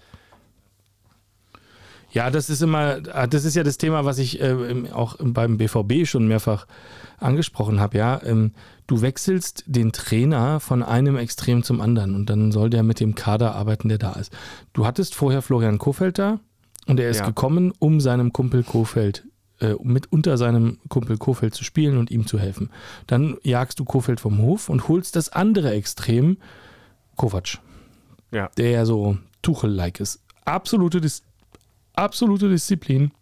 [2.10, 6.06] Ja, das ist immer, das ist ja das Thema, was ich äh, auch beim BVB
[6.06, 6.66] schon mehrfach
[7.18, 7.98] angesprochen habe.
[7.98, 8.52] Ja, ähm,
[8.86, 13.14] du wechselst den Trainer von einem Extrem zum anderen und dann soll der mit dem
[13.14, 14.32] Kader arbeiten, der da ist.
[14.72, 16.40] Du hattest vorher Florian Kofeld da
[16.86, 17.26] und er ist ja.
[17.26, 19.24] gekommen, um seinem Kumpel Kofeld
[19.60, 22.70] äh, mit unter seinem Kumpel Kofeld zu spielen und ihm zu helfen.
[23.06, 26.38] Dann jagst du Kofeld vom Hof und holst das andere Extrem,
[27.16, 27.58] Kovac.
[28.32, 28.50] Ja.
[28.56, 30.20] Der ja so Tuchel-like ist.
[30.44, 31.22] Absolute, Dis
[31.94, 33.12] absolute Disziplin.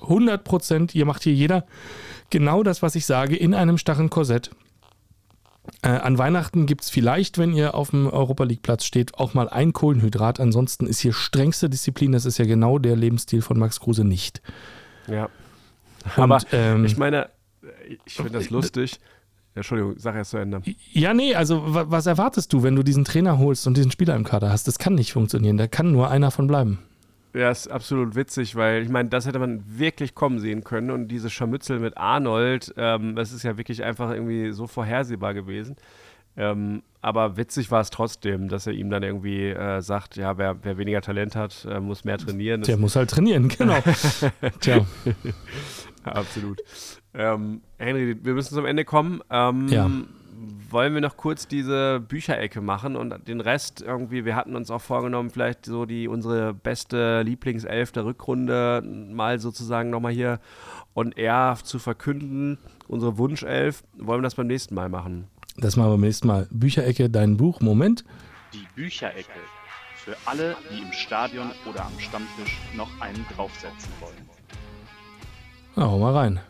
[0.00, 0.92] 100 Prozent.
[0.92, 1.66] Hier macht hier jeder
[2.30, 4.50] genau das, was ich sage, in einem starren Korsett.
[5.82, 9.34] Äh, an Weihnachten gibt es vielleicht, wenn ihr auf dem Europa League Platz steht, auch
[9.34, 10.40] mal ein Kohlenhydrat.
[10.40, 12.12] Ansonsten ist hier strengste Disziplin.
[12.12, 14.42] Das ist ja genau der Lebensstil von Max Kruse nicht.
[15.06, 15.28] Ja.
[16.16, 17.28] Aber ähm, ich meine,
[18.04, 18.98] ich finde das lustig.
[19.54, 20.62] Entschuldigung, sag erst zu Ende.
[20.92, 24.24] Ja, nee, also was erwartest du, wenn du diesen Trainer holst und diesen Spieler im
[24.24, 24.66] Kader hast?
[24.66, 25.58] Das kann nicht funktionieren.
[25.58, 26.78] Da kann nur einer von bleiben.
[27.34, 31.08] Ja, ist absolut witzig, weil ich meine, das hätte man wirklich kommen sehen können und
[31.08, 35.76] diese Scharmützel mit Arnold, ähm, das ist ja wirklich einfach irgendwie so vorhersehbar gewesen.
[36.36, 40.56] Ähm, aber witzig war es trotzdem, dass er ihm dann irgendwie äh, sagt, ja, wer,
[40.62, 42.62] wer, weniger Talent hat, äh, muss mehr trainieren.
[42.62, 43.76] Der muss halt trainieren, genau.
[44.60, 44.86] Tja.
[46.04, 46.60] Absolut.
[47.12, 49.20] Ähm, Henry, wir müssen zum Ende kommen.
[49.30, 49.90] Ähm, ja.
[50.70, 54.80] Wollen wir noch kurz diese Bücherecke machen und den Rest irgendwie, wir hatten uns auch
[54.80, 60.40] vorgenommen, vielleicht so die unsere beste Lieblingself der Rückrunde mal sozusagen nochmal hier
[60.94, 63.82] und er zu verkünden, unsere Wunschelf.
[63.98, 65.28] Wollen wir das beim nächsten Mal machen?
[65.56, 66.46] Das machen wir beim nächsten Mal.
[66.50, 67.60] Bücherecke, dein Buch.
[67.60, 68.04] Moment.
[68.52, 69.30] Die Bücherecke.
[69.96, 74.28] Für alle, die im Stadion oder am Stammtisch noch einen draufsetzen wollen.
[75.76, 76.40] Na, hau mal rein.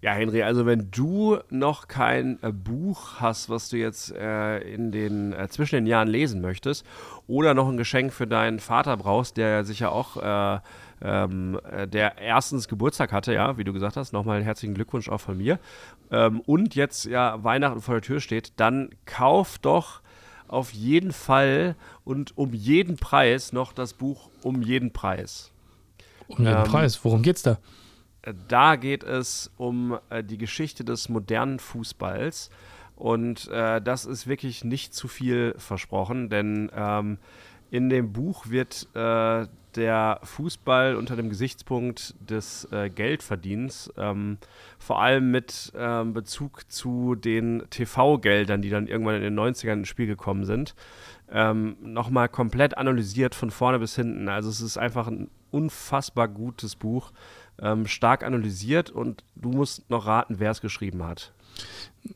[0.00, 4.92] Ja, Henry, also wenn du noch kein äh, Buch hast, was du jetzt äh, in
[4.92, 6.86] den äh, zwischen den Jahren lesen möchtest,
[7.26, 10.60] oder noch ein Geschenk für deinen Vater brauchst, der sicher auch äh,
[11.02, 15.20] ähm, äh, der erstens Geburtstag hatte, ja, wie du gesagt hast, nochmal herzlichen Glückwunsch auch
[15.20, 15.58] von mir,
[16.10, 20.00] ähm, und jetzt ja Weihnachten vor der Tür steht, dann kauf doch
[20.48, 25.52] auf jeden Fall und um jeden Preis noch das Buch um jeden Preis.
[26.26, 27.58] Um jeden ähm, Preis, worum geht's da?
[28.48, 32.50] Da geht es um äh, die Geschichte des modernen Fußballs.
[32.96, 37.18] Und äh, das ist wirklich nicht zu viel versprochen, denn ähm,
[37.70, 39.46] in dem Buch wird äh,
[39.76, 44.38] der Fußball unter dem Gesichtspunkt des äh, Geldverdienens, ähm,
[44.78, 49.88] vor allem mit ähm, Bezug zu den TV-Geldern, die dann irgendwann in den 90ern ins
[49.88, 50.74] Spiel gekommen sind,
[51.30, 54.28] ähm, nochmal komplett analysiert von vorne bis hinten.
[54.28, 57.12] Also es ist einfach ein unfassbar gutes Buch
[57.60, 61.32] ähm, stark analysiert und du musst noch raten, wer es geschrieben hat.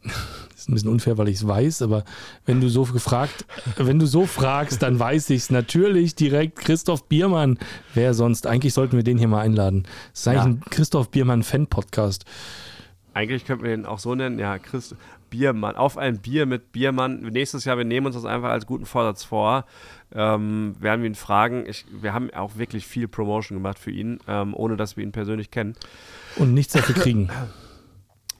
[0.02, 2.04] Das ist ein bisschen unfair, weil ich es weiß, aber
[2.46, 3.44] wenn du so gefragt,
[3.76, 6.58] wenn du so fragst, dann weiß ich es natürlich direkt.
[6.58, 7.58] Christoph Biermann.
[7.94, 8.46] Wer sonst?
[8.46, 9.84] Eigentlich sollten wir den hier mal einladen.
[10.12, 10.50] Das ist eigentlich ja.
[10.50, 12.24] ein Christoph Biermann-Fan-Podcast.
[13.14, 14.94] Eigentlich könnten wir ihn auch so nennen, ja, Christ
[15.28, 15.76] Biermann.
[15.76, 17.20] Auf ein Bier mit Biermann.
[17.20, 19.66] Nächstes Jahr, wir nehmen uns das einfach als guten Vorsatz vor
[20.14, 21.64] ähm, werden wir ihn fragen.
[21.66, 25.12] Ich, wir haben auch wirklich viel Promotion gemacht für ihn, ähm, ohne dass wir ihn
[25.12, 25.74] persönlich kennen.
[26.36, 27.30] Und nichts dafür kriegen.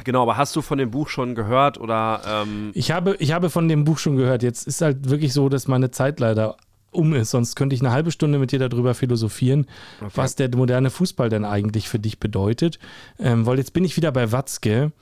[0.05, 2.20] Genau, aber hast du von dem Buch schon gehört oder?
[2.26, 4.42] Ähm ich, habe, ich habe von dem Buch schon gehört.
[4.42, 6.57] Jetzt ist halt wirklich so, dass meine Zeit leider
[6.90, 7.30] um ist.
[7.30, 9.66] Sonst könnte ich eine halbe Stunde mit dir darüber philosophieren,
[10.00, 10.12] okay.
[10.14, 12.78] was der moderne Fußball denn eigentlich für dich bedeutet.
[13.18, 14.92] Ähm, weil jetzt bin ich wieder bei Watzke.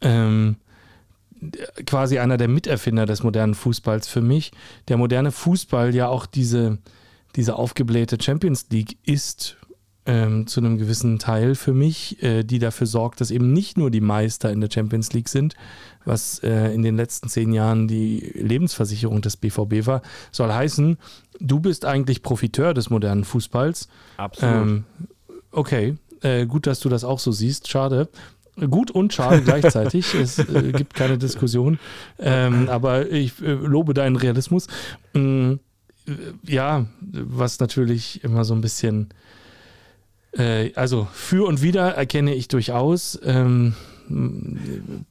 [0.00, 0.56] Ähm,
[1.86, 4.52] quasi einer der Miterfinder des modernen Fußballs für mich.
[4.88, 6.78] Der moderne Fußball ja auch diese,
[7.36, 9.56] diese aufgeblähte Champions League ist
[10.10, 13.92] ähm, zu einem gewissen Teil für mich, äh, die dafür sorgt, dass eben nicht nur
[13.92, 15.54] die Meister in der Champions League sind,
[16.04, 20.02] was äh, in den letzten zehn Jahren die Lebensversicherung des BVB war,
[20.32, 20.98] soll heißen,
[21.38, 23.88] du bist eigentlich Profiteur des modernen Fußballs.
[24.16, 24.54] Absolut.
[24.54, 24.84] Ähm,
[25.52, 27.68] okay, äh, gut, dass du das auch so siehst.
[27.68, 28.08] Schade.
[28.68, 30.12] Gut und schade gleichzeitig.
[30.14, 31.78] es äh, gibt keine Diskussion.
[32.18, 34.66] Ähm, aber ich äh, lobe deinen Realismus.
[35.14, 35.60] Ähm,
[36.44, 39.10] ja, was natürlich immer so ein bisschen
[40.32, 43.74] äh, also für und wieder erkenne ich durchaus, ähm,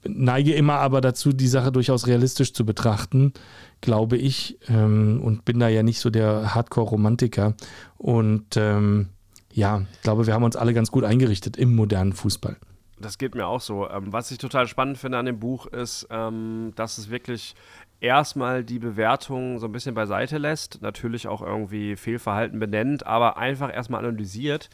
[0.04, 3.34] neige immer aber dazu, die Sache durchaus realistisch zu betrachten,
[3.82, 7.54] glaube ich, ähm, und bin da ja nicht so der Hardcore-Romantiker.
[7.98, 9.10] Und ähm,
[9.54, 12.58] ja, ich glaube, wir haben uns alle ganz gut eingerichtet im modernen Fußball.
[13.00, 13.90] Das geht mir auch so.
[13.90, 17.56] Ähm, was ich total spannend finde an dem Buch ist, ähm, dass es wirklich
[18.02, 23.74] erstmal die Bewertung so ein bisschen beiseite lässt, natürlich auch irgendwie Fehlverhalten benennt, aber einfach
[23.74, 24.70] erstmal analysiert,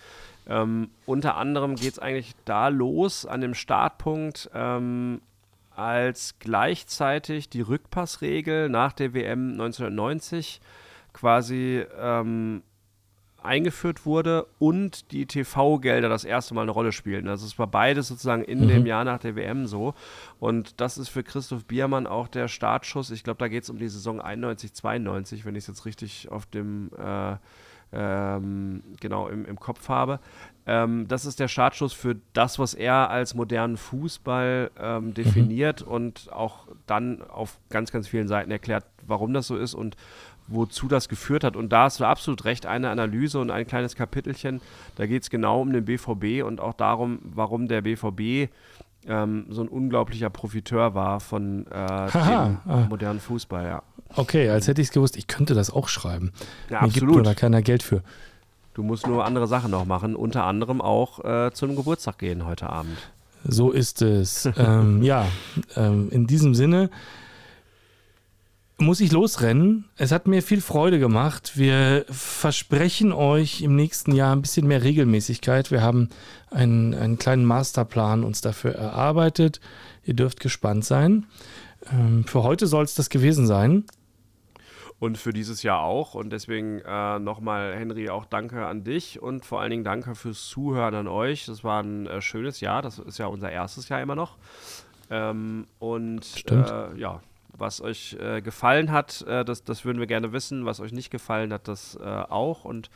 [0.47, 5.21] ähm, unter anderem geht es eigentlich da los an dem Startpunkt, ähm,
[5.75, 10.61] als gleichzeitig die Rückpassregel nach der WM 1990
[11.13, 12.63] quasi ähm,
[13.45, 17.27] eingeführt wurde und die TV-Gelder das erste Mal eine Rolle spielten.
[17.27, 18.67] Also es war beides sozusagen in mhm.
[18.67, 19.93] dem Jahr nach der WM so.
[20.39, 23.11] Und das ist für Christoph Biermann auch der Startschuss.
[23.11, 26.29] Ich glaube, da geht es um die Saison 91, 92, wenn ich es jetzt richtig
[26.31, 27.35] auf dem äh,
[27.95, 30.19] ähm, genau im, im Kopf habe.
[30.67, 35.91] Ähm, das ist der Startschuss für das, was er als modernen Fußball ähm, definiert mhm.
[35.91, 39.95] und auch dann auf ganz, ganz vielen Seiten erklärt, warum das so ist und
[40.47, 41.55] wozu das geführt hat.
[41.55, 44.61] Und da hast du absolut recht, eine Analyse und ein kleines Kapitelchen.
[44.95, 48.51] Da geht es genau um den BVB und auch darum, warum der BVB
[49.07, 52.85] ähm, so ein unglaublicher Profiteur war von äh, dem ah.
[52.89, 53.83] modernen Fußball, ja.
[54.15, 56.31] Okay, als hätte ich es gewusst, ich könnte das auch schreiben.
[56.69, 56.93] Ja, Mir absolut.
[56.93, 58.01] gibt nur da keiner Geld für.
[58.73, 62.45] Du musst nur andere Sachen noch machen, unter anderem auch äh, zu einem Geburtstag gehen
[62.45, 62.97] heute Abend.
[63.43, 64.49] So ist es.
[64.57, 65.27] ähm, ja,
[65.75, 66.89] ähm, in diesem Sinne
[68.77, 69.85] muss ich losrennen.
[69.97, 71.53] Es hat mir viel Freude gemacht.
[71.55, 75.71] Wir versprechen euch im nächsten Jahr ein bisschen mehr Regelmäßigkeit.
[75.71, 76.09] Wir haben
[76.51, 79.61] einen, einen kleinen Masterplan uns dafür erarbeitet.
[80.03, 81.25] Ihr dürft gespannt sein.
[81.91, 83.85] Ähm, für heute soll es das gewesen sein.
[84.99, 86.13] Und für dieses Jahr auch.
[86.13, 90.47] Und deswegen äh, nochmal, Henry, auch danke an dich und vor allen Dingen danke fürs
[90.47, 91.45] Zuhören an euch.
[91.45, 92.81] Das war ein äh, schönes Jahr.
[92.81, 94.37] Das ist ja unser erstes Jahr immer noch.
[95.09, 97.21] Ähm, und äh, ja,
[97.57, 100.65] was euch äh, gefallen hat, äh, das, das würden wir gerne wissen.
[100.65, 102.65] Was euch nicht gefallen hat, das äh, auch.
[102.65, 102.89] Und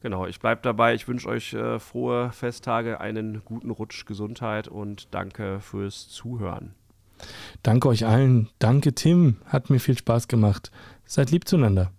[0.00, 0.94] genau, ich bleibe dabei.
[0.94, 6.74] Ich wünsche euch äh, frohe Festtage, einen guten Rutsch, Gesundheit und danke fürs Zuhören.
[7.62, 8.48] Danke euch allen.
[8.58, 9.36] Danke, Tim.
[9.46, 10.70] Hat mir viel Spaß gemacht.
[11.06, 11.90] Seid lieb zueinander.